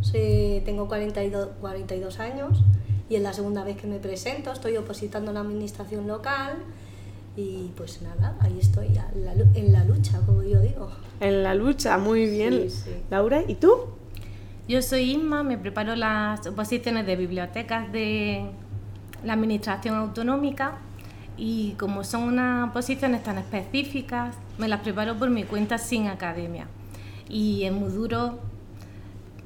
soy- 0.01 0.61
tengo 0.65 0.87
42, 0.87 1.49
42 1.59 2.19
años 2.21 2.63
y 3.09 3.15
es 3.15 3.21
la 3.21 3.33
segunda 3.33 3.63
vez 3.65 3.75
que 3.75 3.85
me 3.85 3.99
presento, 3.99 4.51
estoy 4.53 4.77
opositando 4.77 5.31
a 5.31 5.33
la 5.33 5.41
administración 5.41 6.07
local 6.07 6.53
y 7.35 7.71
pues 7.75 8.01
nada, 8.01 8.37
ahí 8.39 8.57
estoy 8.61 8.87
la 8.89 9.05
en 9.55 9.73
la 9.73 9.83
lucha, 9.83 10.21
como 10.25 10.41
yo 10.41 10.61
digo. 10.61 10.89
En 11.19 11.43
la 11.43 11.53
lucha, 11.53 11.97
muy 11.97 12.29
bien. 12.29 12.53
Sí, 12.53 12.69
sí. 12.69 12.91
Laura, 13.09 13.43
¿y 13.45 13.55
tú? 13.55 13.75
Yo 14.69 14.81
soy 14.81 15.11
Inma, 15.11 15.43
me 15.43 15.57
preparo 15.57 15.95
las 15.95 16.47
oposiciones 16.47 17.05
de 17.05 17.15
bibliotecas 17.17 17.91
de 17.91 18.49
la 19.25 19.33
Administración 19.33 19.95
Autonómica 19.95 20.77
y 21.37 21.71
como 21.79 22.03
son 22.03 22.23
unas 22.23 22.71
posiciones 22.71 23.23
tan 23.23 23.37
específicas, 23.37 24.35
me 24.57 24.67
las 24.67 24.81
preparo 24.81 25.15
por 25.17 25.29
mi 25.29 25.43
cuenta 25.43 25.77
sin 25.77 26.07
academia. 26.07 26.67
Y 27.27 27.63
es 27.63 27.73
muy 27.73 27.91
duro 27.91 28.39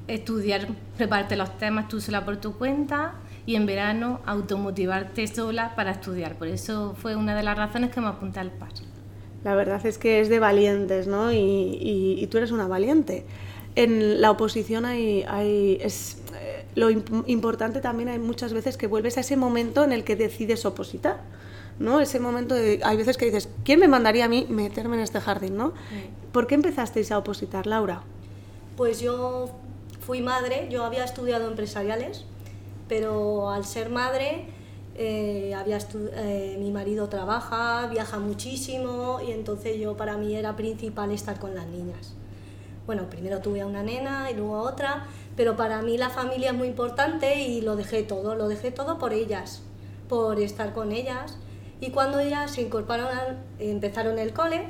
estudiar, 0.08 0.68
prepararte 0.98 1.36
los 1.36 1.58
temas 1.58 1.88
tú 1.88 2.02
sola 2.02 2.26
por 2.26 2.38
tu 2.38 2.54
cuenta 2.54 3.14
y 3.46 3.56
en 3.56 3.66
verano 3.66 4.20
automotivarte 4.26 5.28
sola 5.28 5.76
para 5.76 5.92
estudiar. 5.92 6.36
Por 6.36 6.48
eso 6.48 6.96
fue 6.98 7.16
una 7.16 7.36
de 7.36 7.44
las 7.44 7.58
razones 7.58 7.92
que 7.92 8.02
me 8.02 8.08
apunté 8.08 8.40
al 8.40 8.52
par. 8.52 8.70
La 9.44 9.56
verdad 9.56 9.84
es 9.86 9.98
que 9.98 10.20
es 10.20 10.30
de 10.30 10.40
valientes, 10.40 11.08
¿no? 11.08 11.32
Y, 11.32 11.38
y- 11.38 12.28
tú 12.28 12.38
eres 12.38 12.52
una 12.52 12.68
valiente. 12.68 13.26
En 13.76 14.20
la 14.20 14.32
oposición 14.32 14.86
hay, 14.86 15.24
hay 15.28 15.78
es 15.82 16.22
lo 16.76 16.90
imp- 16.90 17.24
importante 17.28 17.82
también 17.82 18.10
hay 18.10 18.20
muchas 18.20 18.54
veces 18.54 18.78
que 18.78 18.88
vuelves 18.88 19.18
a 19.18 19.22
ese 19.22 19.38
momento 19.38 19.84
en 19.84 19.92
el 19.92 20.04
que 20.04 20.16
decides 20.16 20.66
opositar, 20.66 21.22
¿no? 21.80 22.00
Ese 22.00 22.20
momento 22.20 22.56
de, 22.56 22.80
hay 22.84 22.98
veces 22.98 23.18
que 23.18 23.26
dices, 23.26 23.50
¿quién 23.64 23.80
me 23.80 23.88
mandaría 23.88 24.26
a 24.26 24.28
mí 24.30 24.46
meterme 24.50 24.96
en 24.98 25.04
este 25.04 25.20
jardín, 25.20 25.58
no? 25.58 25.74
¿Por 26.32 26.48
qué 26.48 26.56
empezasteis 26.56 27.12
a 27.12 27.18
opositar, 27.18 27.66
Laura? 27.68 28.04
Pues 28.78 29.00
yo 29.00 29.52
fui 30.06 30.22
madre, 30.22 30.68
yo 30.72 30.86
había 30.86 31.04
estudiado 31.04 31.48
empresariales, 31.48 32.26
pero 32.88 33.52
al 33.52 33.66
ser 33.66 33.90
madre, 33.90 34.46
eh, 34.96 35.54
había 35.56 35.78
eh, 35.78 36.58
mi 36.60 36.72
marido 36.72 37.08
trabaja, 37.10 37.88
viaja 37.88 38.20
muchísimo 38.20 39.20
y 39.26 39.32
entonces 39.32 39.80
yo 39.80 39.96
para 39.96 40.18
mí 40.18 40.36
era 40.36 40.56
principal 40.56 41.12
estar 41.12 41.40
con 41.40 41.56
las 41.56 41.68
niñas. 41.68 42.14
Bueno, 42.90 43.08
primero 43.08 43.38
tuve 43.40 43.62
a 43.62 43.68
una 43.68 43.84
nena 43.84 44.32
y 44.32 44.34
luego 44.34 44.56
a 44.56 44.64
otra, 44.64 45.06
pero 45.36 45.56
para 45.56 45.84
mí 45.84 45.96
la 45.96 46.10
familia 46.10 46.50
es 46.50 46.56
muy 46.58 46.68
importante 46.70 47.40
y 47.40 47.62
lo 47.62 47.76
dejé 47.76 48.02
todo, 48.02 48.34
lo 48.34 48.48
dejé 48.48 48.72
todo 48.72 48.98
por 48.98 49.14
ellas, 49.14 49.62
por 50.08 50.40
estar 50.40 50.74
con 50.74 50.92
ellas. 50.92 51.38
Y 51.82 51.92
cuando 51.92 52.18
ellas 52.18 52.50
se 52.50 52.64
incorporaron, 52.64 53.16
al- 53.16 53.38
empezaron 53.60 54.18
el 54.18 54.34
cole, 54.34 54.70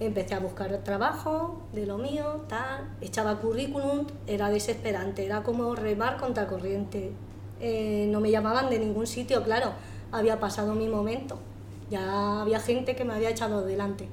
empecé 0.00 0.34
a 0.34 0.40
buscar 0.40 0.76
trabajo 0.78 1.62
de 1.72 1.86
lo 1.86 1.98
mío, 1.98 2.40
tal, 2.48 2.88
echaba 3.00 3.38
currículum, 3.38 4.08
era 4.26 4.50
desesperante, 4.50 5.24
era 5.24 5.44
como 5.44 5.76
remar 5.76 6.16
contra 6.16 6.48
corriente. 6.48 7.12
Eh, 7.60 8.08
no 8.10 8.18
me 8.18 8.32
llamaban 8.32 8.70
de 8.70 8.80
ningún 8.80 9.06
sitio, 9.06 9.44
claro, 9.44 9.70
había 10.10 10.40
pasado 10.40 10.74
mi 10.74 10.88
momento, 10.88 11.38
ya 11.90 12.40
había 12.42 12.58
gente 12.58 12.96
que 12.96 13.04
me 13.04 13.14
había 13.14 13.30
echado 13.30 13.64
delante. 13.64 14.08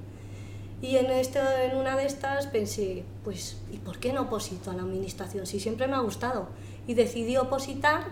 Y 0.83 0.97
en, 0.97 1.09
este, 1.11 1.39
en 1.65 1.77
una 1.77 1.95
de 1.95 2.05
estas 2.05 2.47
pensé, 2.47 3.03
pues, 3.23 3.55
¿y 3.71 3.77
por 3.77 3.99
qué 3.99 4.11
no 4.11 4.23
oposito 4.23 4.69
a 4.69 4.73
la 4.75 4.81
administración? 4.83 5.45
Si 5.47 5.59
siempre 5.59 5.87
me 5.87 5.95
ha 5.95 5.99
gustado. 5.99 6.47
Y 6.87 6.93
decidí 6.93 7.37
opositar 7.37 8.03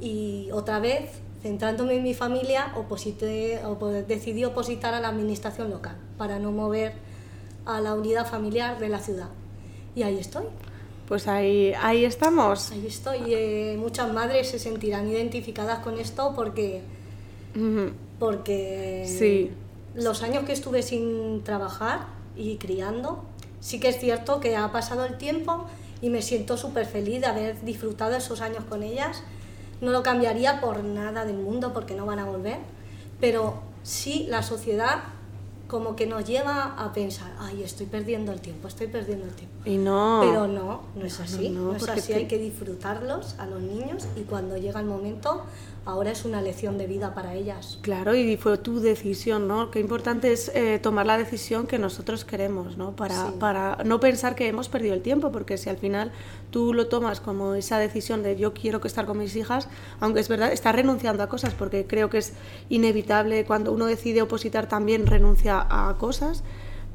y 0.00 0.48
otra 0.52 0.78
vez, 0.78 1.10
centrándome 1.42 1.96
en 1.96 2.04
mi 2.04 2.14
familia, 2.14 2.72
oposité, 2.76 3.60
opo- 3.64 3.90
decidí 4.06 4.44
opositar 4.44 4.94
a 4.94 5.00
la 5.00 5.08
administración 5.08 5.68
local 5.70 5.96
para 6.16 6.38
no 6.38 6.52
mover 6.52 6.92
a 7.66 7.80
la 7.80 7.94
unidad 7.94 8.24
familiar 8.30 8.78
de 8.78 8.88
la 8.88 9.00
ciudad. 9.00 9.28
Y 9.96 10.04
ahí 10.04 10.18
estoy, 10.18 10.44
Pues 11.08 11.26
ahí, 11.26 11.72
ahí 11.82 12.04
estamos. 12.04 12.70
ahí 12.70 12.86
estoy. 12.86 13.18
Eh, 13.34 13.76
muchas 13.78 14.12
madres 14.12 14.48
se 14.48 14.60
sentirán 14.60 15.08
identificadas 15.08 15.80
con 15.80 15.98
esto 15.98 16.32
porque, 16.36 16.82
Ujú. 17.56 17.90
porque 18.20 19.04
Sí. 19.08 19.50
Los 19.94 20.22
años 20.22 20.44
que 20.44 20.52
estuve 20.52 20.82
sin 20.82 21.42
trabajar 21.44 22.06
y 22.36 22.56
criando, 22.56 23.24
sí 23.60 23.78
que 23.80 23.88
es 23.88 23.98
cierto 23.98 24.40
que 24.40 24.56
ha 24.56 24.70
pasado 24.72 25.04
el 25.04 25.18
tiempo 25.18 25.66
y 26.00 26.10
me 26.10 26.22
siento 26.22 26.56
súper 26.56 26.86
feliz 26.86 27.20
de 27.20 27.26
haber 27.26 27.62
disfrutado 27.64 28.16
esos 28.16 28.40
años 28.40 28.64
con 28.64 28.82
ellas. 28.82 29.22
No 29.80 29.90
lo 29.90 30.02
cambiaría 30.02 30.60
por 30.60 30.82
nada 30.84 31.24
del 31.24 31.36
mundo 31.36 31.72
porque 31.72 31.94
no 31.94 32.06
van 32.06 32.18
a 32.20 32.24
volver, 32.24 32.58
pero 33.20 33.60
sí 33.82 34.26
la 34.28 34.42
sociedad 34.42 35.00
como 35.68 35.96
que 35.96 36.06
nos 36.06 36.24
lleva 36.26 36.74
a 36.76 36.92
pensar, 36.92 37.32
ay, 37.38 37.62
estoy 37.62 37.86
perdiendo 37.86 38.30
el 38.30 38.40
tiempo, 38.40 38.68
estoy 38.68 38.88
perdiendo 38.88 39.24
el 39.24 39.32
tiempo. 39.32 39.56
Y 39.64 39.78
no. 39.78 40.20
Pero 40.22 40.46
no, 40.46 40.82
no 40.94 41.04
es 41.06 41.18
así. 41.18 41.48
no, 41.48 41.62
No, 41.62 41.72
es 41.76 41.78
porque 41.84 42.00
así, 42.00 42.12
te- 42.12 42.18
hay 42.18 42.26
que 42.26 42.36
disfrutarlos 42.38 43.36
a 43.38 43.46
los 43.46 43.60
niños 43.62 44.06
y 44.16 44.20
cuando 44.22 44.56
llega 44.58 44.80
el 44.80 44.86
momento 44.86 45.44
ahora 45.84 46.10
es 46.12 46.24
una 46.24 46.40
lección 46.40 46.78
de 46.78 46.86
vida 46.86 47.14
para 47.14 47.34
ellas. 47.34 47.78
Claro, 47.82 48.14
y 48.14 48.36
fue 48.36 48.56
tu 48.58 48.80
decisión, 48.80 49.48
¿no? 49.48 49.70
Qué 49.70 49.80
importante 49.80 50.32
es 50.32 50.50
eh, 50.54 50.78
tomar 50.80 51.06
la 51.06 51.18
decisión 51.18 51.66
que 51.66 51.78
nosotros 51.78 52.24
queremos, 52.24 52.76
¿no? 52.76 52.94
Para, 52.94 53.26
Sí. 53.26 53.34
para 53.40 53.78
no 53.84 53.98
pensar 53.98 54.34
que 54.34 54.46
hemos 54.46 54.68
perdido 54.68 54.94
el 54.94 55.02
tiempo, 55.02 55.32
porque 55.32 55.58
si 55.58 55.68
al 55.70 55.78
final 55.78 56.12
tú 56.50 56.72
lo 56.72 56.86
tomas 56.88 57.20
como 57.20 57.54
esa 57.54 57.78
decisión 57.78 58.22
de 58.22 58.36
yo 58.36 58.52
quiero 58.54 58.80
que 58.80 58.88
estar 58.88 59.06
con 59.06 59.18
mis 59.18 59.34
hijas, 59.36 59.68
aunque 60.00 60.20
es 60.20 60.28
verdad, 60.28 60.52
estás 60.52 60.74
renunciando 60.74 61.22
a 61.22 61.28
cosas, 61.28 61.54
porque 61.54 61.86
creo 61.86 62.10
que 62.10 62.18
es 62.18 62.32
inevitable 62.68 63.44
cuando 63.44 63.72
uno 63.72 63.86
decide 63.86 64.22
opositar 64.22 64.68
también 64.68 65.06
renuncia 65.06 65.66
a 65.68 65.96
cosas, 65.98 66.42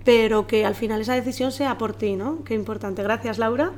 pero 0.05 0.47
que 0.47 0.65
al 0.65 0.75
final 0.75 1.01
esa 1.01 1.13
decisión 1.15 1.51
sea 1.51 1.77
por 1.77 1.93
ti, 1.93 2.15
¿no? 2.15 2.43
Qué 2.45 2.53
importante. 2.53 3.03
Gracias, 3.03 3.37
Laura. 3.37 3.73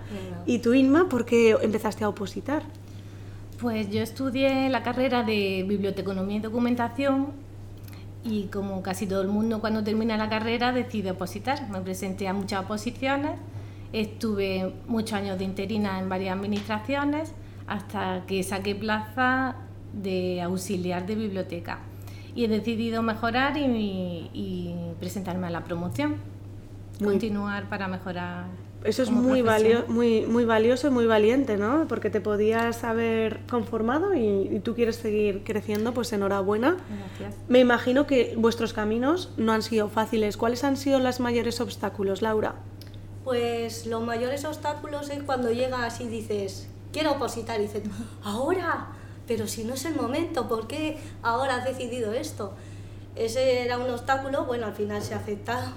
Y 0.45 0.59
tú, 0.59 0.75
Inma, 0.75 1.09
¿por 1.09 1.25
qué 1.25 1.57
empezaste 1.61 2.03
a 2.03 2.09
opositar? 2.09 2.61
Pues 3.61 3.89
yo 3.89 4.01
estudié 4.01 4.69
la 4.69 4.83
carrera 4.83 5.23
de 5.23 5.65
biblioteconomía 5.67 6.37
y 6.37 6.39
documentación 6.39 7.27
y 8.23 8.43
como 8.45 8.81
casi 8.81 9.05
todo 9.05 9.21
el 9.21 9.27
mundo 9.27 9.59
cuando 9.59 9.83
termina 9.83 10.15
la 10.17 10.29
carrera 10.29 10.71
decide 10.71 11.11
opositar. 11.11 11.69
Me 11.69 11.81
presenté 11.81 12.27
a 12.27 12.33
muchas 12.33 12.63
oposiciones, 12.63 13.31
estuve 13.91 14.73
muchos 14.87 15.13
años 15.13 15.37
de 15.37 15.43
interina 15.43 15.99
en 15.99 16.07
varias 16.07 16.37
administraciones 16.37 17.33
hasta 17.67 18.23
que 18.27 18.43
saqué 18.43 18.75
plaza 18.75 19.55
de 19.93 20.41
auxiliar 20.41 21.05
de 21.05 21.15
biblioteca 21.15 21.79
y 22.35 22.45
he 22.45 22.47
decidido 22.47 23.01
mejorar 23.01 23.57
y, 23.57 24.29
y 24.33 24.75
presentarme 24.99 25.47
a 25.47 25.49
la 25.49 25.63
promoción, 25.65 26.15
Muy- 26.99 27.09
continuar 27.09 27.67
para 27.67 27.87
mejorar. 27.87 28.45
Eso 28.83 29.03
es 29.03 29.11
muy, 29.11 29.41
valio- 29.41 29.85
muy, 29.87 30.25
muy 30.25 30.45
valioso 30.45 30.87
y 30.87 30.89
muy 30.89 31.05
valiente, 31.05 31.57
¿no? 31.57 31.85
Porque 31.89 32.09
te 32.09 32.21
podías 32.21 32.83
haber 32.85 33.41
conformado 33.49 34.13
y, 34.15 34.47
y 34.55 34.59
tú 34.61 34.73
quieres 34.73 34.95
seguir 34.95 35.43
creciendo, 35.43 35.93
pues 35.93 36.13
enhorabuena. 36.13 36.77
Gracias. 37.17 37.35
Me 37.49 37.59
imagino 37.59 38.07
que 38.07 38.35
vuestros 38.37 38.71
caminos 38.71 39.31
no 39.35 39.51
han 39.51 39.63
sido 39.63 39.89
fáciles. 39.89 40.37
¿Cuáles 40.37 40.63
han 40.63 40.77
sido 40.77 40.99
los 40.99 41.19
mayores 41.19 41.59
obstáculos, 41.59 42.21
Laura? 42.21 42.55
Pues 43.25 43.85
los 43.85 44.01
mayores 44.01 44.45
obstáculos 44.45 45.09
es 45.09 45.23
cuando 45.23 45.51
llegas 45.51 45.99
y 45.99 46.07
dices, 46.07 46.67
quiero 46.93 47.11
opositar, 47.11 47.59
y 47.59 47.63
dices, 47.63 47.83
ahora, 48.23 48.87
pero 49.27 49.45
si 49.47 49.65
no 49.65 49.73
es 49.73 49.83
el 49.85 49.95
momento, 49.95 50.47
¿por 50.47 50.67
qué 50.67 50.97
ahora 51.21 51.57
has 51.57 51.65
decidido 51.65 52.13
esto? 52.13 52.53
Ese 53.15 53.63
era 53.65 53.77
un 53.77 53.89
obstáculo, 53.89 54.45
bueno, 54.45 54.67
al 54.67 54.73
final 54.73 55.01
se 55.01 55.13
ha 55.13 55.17
aceptado. 55.17 55.67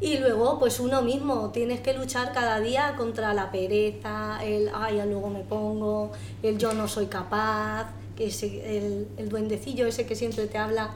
Y 0.00 0.18
luego, 0.18 0.58
pues 0.58 0.78
uno 0.78 1.00
mismo, 1.02 1.50
tienes 1.52 1.80
que 1.80 1.94
luchar 1.94 2.32
cada 2.32 2.60
día 2.60 2.94
contra 2.96 3.32
la 3.32 3.50
pereza, 3.50 4.38
el, 4.44 4.70
ay, 4.74 5.00
luego 5.06 5.30
me 5.30 5.40
pongo, 5.40 6.12
el 6.42 6.58
yo 6.58 6.74
no 6.74 6.86
soy 6.86 7.06
capaz, 7.06 7.86
que 8.14 8.26
ese- 8.26 8.76
el, 8.76 9.08
el 9.16 9.28
duendecillo 9.30 9.86
ese 9.86 10.04
que 10.06 10.14
siempre 10.14 10.46
te 10.46 10.58
habla. 10.58 10.90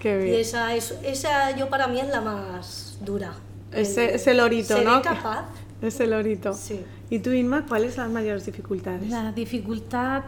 Qué 0.00 0.16
bien. 0.18 0.34
Y 0.34 0.36
esa, 0.38 0.74
es, 0.74 0.94
esa 1.04 1.56
yo 1.56 1.68
para 1.70 1.86
mí 1.86 2.00
es 2.00 2.08
la 2.08 2.20
más 2.20 2.98
dura. 3.00 3.34
Ese, 3.72 4.06
El- 4.10 4.14
ese 4.16 4.34
lorito, 4.34 4.74
¿seré 4.74 4.84
¿no? 4.84 5.00
capaz? 5.02 5.44
Ese 5.80 6.06
lorito. 6.06 6.52
Sí. 6.54 6.80
¿Y 7.10 7.20
tú, 7.20 7.30
Inma, 7.30 7.66
cuáles 7.66 7.94
son 7.94 8.04
las 8.04 8.12
mayores 8.12 8.46
dificultades? 8.46 9.08
La 9.10 9.30
dificultad 9.32 10.22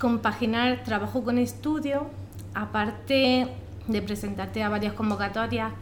compaginar 0.00 0.84
trabajo 0.84 1.24
con 1.24 1.38
estudio, 1.38 2.06
aparte 2.54 3.48
de 3.86 4.02
presentarte 4.02 4.62
a 4.62 4.68
varias 4.68 4.92
convocatorias 4.92 5.72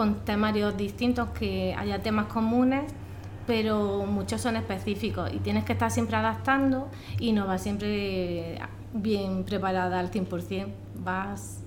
con 0.00 0.24
temarios 0.24 0.78
distintos, 0.78 1.28
que 1.38 1.74
haya 1.76 2.02
temas 2.02 2.24
comunes, 2.28 2.90
pero 3.46 4.06
muchos 4.06 4.40
son 4.40 4.56
específicos 4.56 5.30
y 5.30 5.40
tienes 5.40 5.66
que 5.66 5.74
estar 5.74 5.90
siempre 5.90 6.16
adaptando 6.16 6.88
y 7.18 7.32
no 7.32 7.46
vas 7.46 7.62
siempre 7.62 8.58
bien 8.94 9.44
preparada 9.44 10.00
al 10.00 10.10
100%, 10.10 10.68
vas 11.04 11.60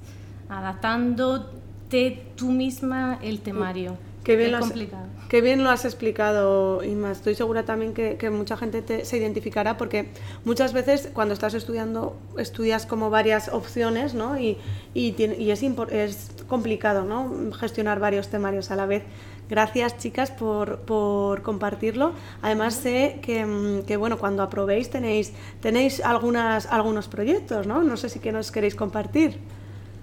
adaptándote 0.50 2.32
tú 2.36 2.50
misma 2.50 3.20
el 3.22 3.42
temario. 3.42 3.98
Qué 4.24 4.36
bien, 4.38 4.48
es 4.48 4.52
lo 4.54 4.58
has, 4.60 4.64
complicado. 4.66 5.06
qué 5.30 5.42
bien 5.42 5.64
lo 5.64 5.70
has 5.70 5.84
explicado, 5.86 6.84
Inma. 6.84 7.12
Estoy 7.12 7.36
segura 7.36 7.64
también 7.64 7.94
que, 7.94 8.16
que 8.18 8.30
mucha 8.30 8.56
gente 8.56 8.82
te- 8.82 9.04
se 9.06 9.18
identificará 9.18 9.76
porque 9.78 10.08
muchas 10.46 10.72
veces 10.74 11.10
cuando 11.14 11.34
estás 11.34 11.54
estudiando, 11.54 12.16
estudias 12.38 12.86
como 12.86 13.10
varias 13.10 13.50
opciones, 13.50 14.14
¿no? 14.14 14.40
Y, 14.40 14.58
y, 14.94 15.12
tiene- 15.14 15.36
y 15.38 15.52
es, 15.52 15.62
impor- 15.64 15.92
es 15.92 16.32
complicado, 16.48 17.04
¿no? 17.04 17.52
Gestionar 17.54 18.00
varios 18.00 18.30
temarios 18.30 18.72
a 18.72 18.76
la 18.78 18.86
vez. 18.86 19.04
Gracias, 19.50 19.98
chicas, 19.98 20.32
por, 20.32 20.80
por 20.80 21.42
compartirlo. 21.42 22.14
Además, 22.42 22.76
sé 22.76 23.20
que, 23.22 23.46
mm, 23.46 23.84
que, 23.84 23.98
bueno, 23.98 24.18
cuando 24.18 24.42
aprobéis 24.42 24.90
tenéis, 24.90 25.34
tenéis 25.62 26.00
algunas, 26.00 26.66
algunos 26.68 27.10
proyectos, 27.10 27.68
¿no? 27.68 27.84
No 27.84 27.98
sé 27.98 28.08
si 28.08 28.20
que 28.20 28.32
nos 28.32 28.52
queréis 28.52 28.74
compartir. 28.74 29.40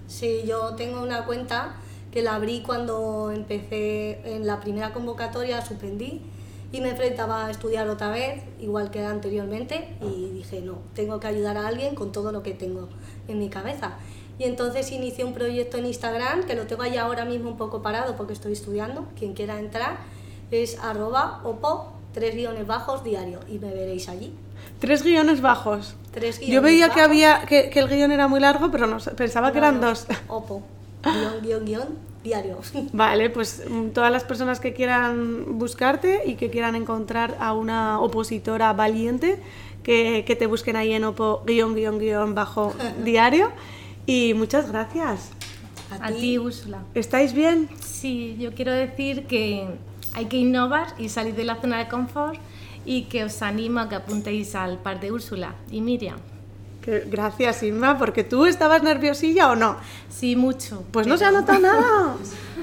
Sí, 0.07 0.43
yo 0.47 0.75
tengo 0.77 1.03
una 1.03 1.25
cuenta 1.25 1.77
que 2.13 2.23
la 2.23 2.35
abrí 2.35 2.63
cuando 2.63 3.31
empecé 3.31 4.21
en 4.25 4.47
la 4.47 4.61
primera 4.61 4.93
convocatoria, 4.93 5.65
suspendí 5.65 6.23
y 6.73 6.81
me 6.81 6.91
enfrentaba 6.91 7.47
a 7.47 7.51
estudiar 7.51 7.89
otra 7.89 8.11
vez, 8.11 8.43
igual 8.61 8.91
que 8.91 9.05
anteriormente, 9.05 9.97
y 10.01 10.31
dije, 10.31 10.61
no, 10.61 10.79
tengo 10.95 11.19
que 11.19 11.27
ayudar 11.27 11.57
a 11.57 11.67
alguien 11.67 11.95
con 11.95 12.13
todo 12.13 12.31
lo 12.31 12.43
que 12.43 12.53
tengo 12.53 12.89
en 13.27 13.39
mi 13.39 13.49
cabeza. 13.49 13.95
Y 14.39 14.45
entonces 14.45 14.91
inicié 14.93 15.25
un 15.25 15.35
proyecto 15.35 15.79
en 15.79 15.87
Instagram, 15.87 16.45
que 16.45 16.55
lo 16.55 16.67
tengo 16.67 16.83
ahí 16.83 16.97
ahora 16.97 17.25
mismo 17.25 17.51
un 17.51 17.57
poco 17.57 17.83
parado 17.83 18.17
porque 18.17 18.33
estoy 18.33 18.53
estudiando, 18.53 19.07
quien 19.19 19.35
quiera 19.35 19.59
entrar, 19.59 19.99
es 20.51 20.79
arroba 20.79 21.41
opo, 21.45 21.93
tres 22.15 22.35
guiones 22.35 22.67
bajos 22.67 23.05
diario, 23.05 23.41
y 23.49 23.59
me 23.59 23.73
veréis 23.73 24.09
allí. 24.09 24.33
Tres 24.79 25.03
guiones 25.03 25.41
bajos. 25.41 25.95
Tres 26.13 26.39
Yo 26.41 26.47
guiones 26.47 26.63
veía 26.63 26.85
que 26.87 27.01
bajos. 27.01 27.05
había 27.05 27.47
que, 27.47 27.71
que 27.71 27.81
el 27.81 27.89
guion 27.89 28.13
era 28.13 28.29
muy 28.29 28.41
largo, 28.41 28.71
pero 28.71 28.87
no 28.87 28.99
pensaba 29.17 29.53
que 29.53 29.59
eran 29.59 29.81
no, 29.81 29.89
dos. 29.89 30.07
Opo, 30.29 30.63
guion, 31.03 31.43
guion, 31.43 31.65
guion, 31.65 31.89
diario. 32.23 32.59
Vale, 32.93 33.31
pues 33.31 33.65
mm, 33.69 33.89
todas 33.89 34.13
las 34.13 34.25
personas 34.25 34.61
que 34.61 34.73
quieran 34.73 35.59
buscarte 35.59 36.23
y 36.27 36.35
que 36.35 36.51
quieran 36.51 36.75
encontrar 36.75 37.37
a 37.41 37.53
una 37.53 38.01
opositora 38.01 38.73
valiente, 38.73 39.39
que, 39.83 40.25
que 40.27 40.37
te 40.37 40.47
busquen 40.47 40.77
ahí 40.77 40.93
en 40.93 41.05
opo 41.05 41.43
guion 41.47 41.75
guion 41.75 41.99
guion 41.99 42.35
bajo 42.35 42.75
diario. 43.05 43.51
Y 44.07 44.35
muchas 44.35 44.71
gracias. 44.71 45.31
A 46.01 46.11
ti, 46.13 46.39
Úrsula. 46.39 46.83
¿Estáis 46.95 47.33
bien? 47.33 47.69
Sí, 47.85 48.37
yo 48.39 48.55
quiero 48.55 48.73
decir 48.73 49.27
que 49.27 49.67
hay 50.15 50.27
que 50.27 50.37
innovar 50.37 50.95
y 50.99 51.09
salir 51.09 51.35
de 51.35 51.45
la 51.45 51.57
zona 51.57 51.79
de 51.79 51.89
confort 51.89 52.39
y 52.85 53.05
que 53.05 53.25
os 53.25 53.43
animo 53.43 53.81
a 53.81 53.89
que 53.89 53.97
apuntéis 53.97 54.55
al 54.55 54.79
par 54.79 55.01
de 55.01 55.13
Úrsula 55.13 55.55
y 55.71 55.81
Miriam. 55.81 56.19
Que- 56.81 57.05
gracias, 57.07 57.63
Inma, 57.63 57.99
porque 57.99 58.25
tú 58.25 58.47
estabas 58.47 58.83
nerviosilla 58.83 59.51
o 59.51 59.57
no. 59.57 59.77
Sí, 60.09 60.35
mucho. 60.37 60.83
Pues 60.93 61.07
no 61.07 61.17
se 61.17 61.25
ha 61.27 61.31
notado 61.31 61.59
nada. 61.61 62.15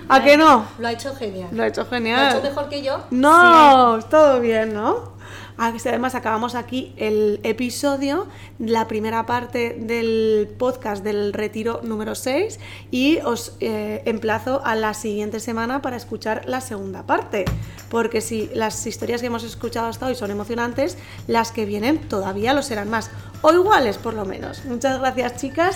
¿A 0.10 0.24
que 0.24 0.38
no? 0.38 0.66
Lo 0.80 0.88
ha 0.88 0.92
hecho 0.92 1.14
genial. 1.16 1.50
Lo 1.52 1.64
ha 1.64 1.68
hecho 1.68 1.82
¿Lo 1.82 1.88
ha 1.88 1.90
genial. 1.92 2.32
hecho 2.38 2.42
mejor 2.44 2.70
que 2.70 2.82
yo? 2.82 3.04
No, 3.12 4.00
todo 4.10 4.40
bien, 4.40 4.74
¿no? 4.74 5.17
Ah, 5.58 5.74
Además, 5.88 6.13
acabamos 6.13 6.54
aquí 6.54 6.93
el 6.98 7.39
episodio, 7.41 8.28
la 8.60 8.88
primera 8.88 9.26
parte 9.26 9.76
del 9.80 10.48
podcast 10.58 11.04
del 11.04 11.34
retiro 11.34 11.82
número 11.84 12.13
6 12.13 12.60
y 12.91 13.17
os 13.20 13.56
eh, 13.60 14.04
emplazo 14.06 14.62
a 14.63 14.76
la 14.76 14.93
siguiente 14.93 15.39
semana 15.39 15.82
para 15.82 15.98
escuchar 15.98 16.43
la 16.48 16.62
segunda 16.62 17.08
parte. 17.08 17.46
Porque 17.89 18.22
si 18.22 18.52
las 18.54 18.86
historias 18.86 19.22
que 19.22 19.28
hemos 19.28 19.43
escuchado 19.43 19.88
hasta 19.88 20.06
hoy 20.06 20.15
son 20.15 20.30
emocionantes, 20.30 20.98
las 21.26 21.52
que 21.52 21.65
vienen 21.65 21.98
todavía 22.08 22.54
lo 22.54 22.62
serán 22.62 22.89
más. 22.89 23.10
O 23.41 23.52
iguales, 23.52 23.98
por 23.98 24.13
lo 24.13 24.26
menos. 24.26 24.63
Muchas 24.65 25.00
gracias, 25.00 25.38
chicas. 25.38 25.76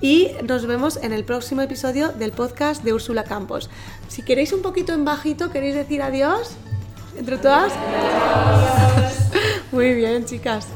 Y 0.00 0.30
nos 0.48 0.66
vemos 0.66 0.96
en 1.02 1.12
el 1.12 1.24
próximo 1.24 1.60
episodio 1.60 2.08
del 2.08 2.32
podcast 2.32 2.82
de 2.82 2.94
Úrsula 2.94 3.22
Campos. 3.22 3.70
Si 4.08 4.22
queréis 4.22 4.52
un 4.52 4.62
poquito 4.62 4.92
en 4.92 5.04
bajito, 5.04 5.50
¿queréis 5.50 5.74
decir 5.74 6.02
adiós? 6.02 6.56
¿Entre 7.16 7.38
todas? 7.38 7.72
Muy 9.72 9.94
bien, 9.94 10.24
chicas. 10.24 10.66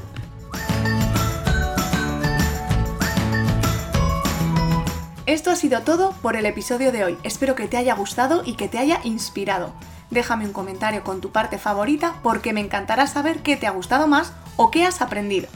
Esto 5.26 5.50
ha 5.50 5.56
sido 5.56 5.80
todo 5.80 6.12
por 6.22 6.36
el 6.36 6.46
episodio 6.46 6.92
de 6.92 7.04
hoy. 7.04 7.18
Espero 7.22 7.54
que 7.54 7.66
te 7.66 7.76
haya 7.76 7.94
gustado 7.94 8.42
y 8.44 8.54
que 8.54 8.68
te 8.68 8.78
haya 8.78 9.00
inspirado. 9.04 9.72
Déjame 10.10 10.44
un 10.44 10.52
comentario 10.52 11.02
con 11.02 11.20
tu 11.20 11.32
parte 11.32 11.58
favorita 11.58 12.16
porque 12.22 12.52
me 12.52 12.60
encantará 12.60 13.06
saber 13.06 13.38
qué 13.38 13.56
te 13.56 13.66
ha 13.66 13.70
gustado 13.70 14.06
más 14.06 14.32
o 14.56 14.70
qué 14.70 14.84
has 14.84 15.00
aprendido. 15.00 15.48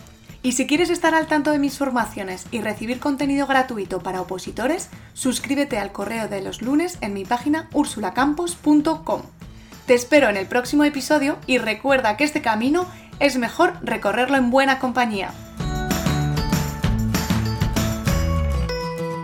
Y 0.42 0.52
si 0.52 0.66
quieres 0.66 0.88
estar 0.88 1.14
al 1.14 1.26
tanto 1.26 1.50
de 1.50 1.58
mis 1.58 1.76
formaciones 1.76 2.46
y 2.50 2.60
recibir 2.60 2.98
contenido 2.98 3.46
gratuito 3.46 4.00
para 4.00 4.20
opositores, 4.20 4.88
suscríbete 5.12 5.78
al 5.78 5.92
correo 5.92 6.28
de 6.28 6.40
los 6.40 6.62
lunes 6.62 6.96
en 7.00 7.12
mi 7.12 7.24
página 7.24 7.68
ursulacampos.com. 7.72 9.22
Te 9.88 9.94
espero 9.94 10.28
en 10.28 10.36
el 10.36 10.46
próximo 10.46 10.84
episodio 10.84 11.38
y 11.46 11.56
recuerda 11.56 12.18
que 12.18 12.24
este 12.24 12.42
camino 12.42 12.86
es 13.20 13.38
mejor 13.38 13.72
recorrerlo 13.80 14.36
en 14.36 14.50
buena 14.50 14.80
compañía. 14.80 15.30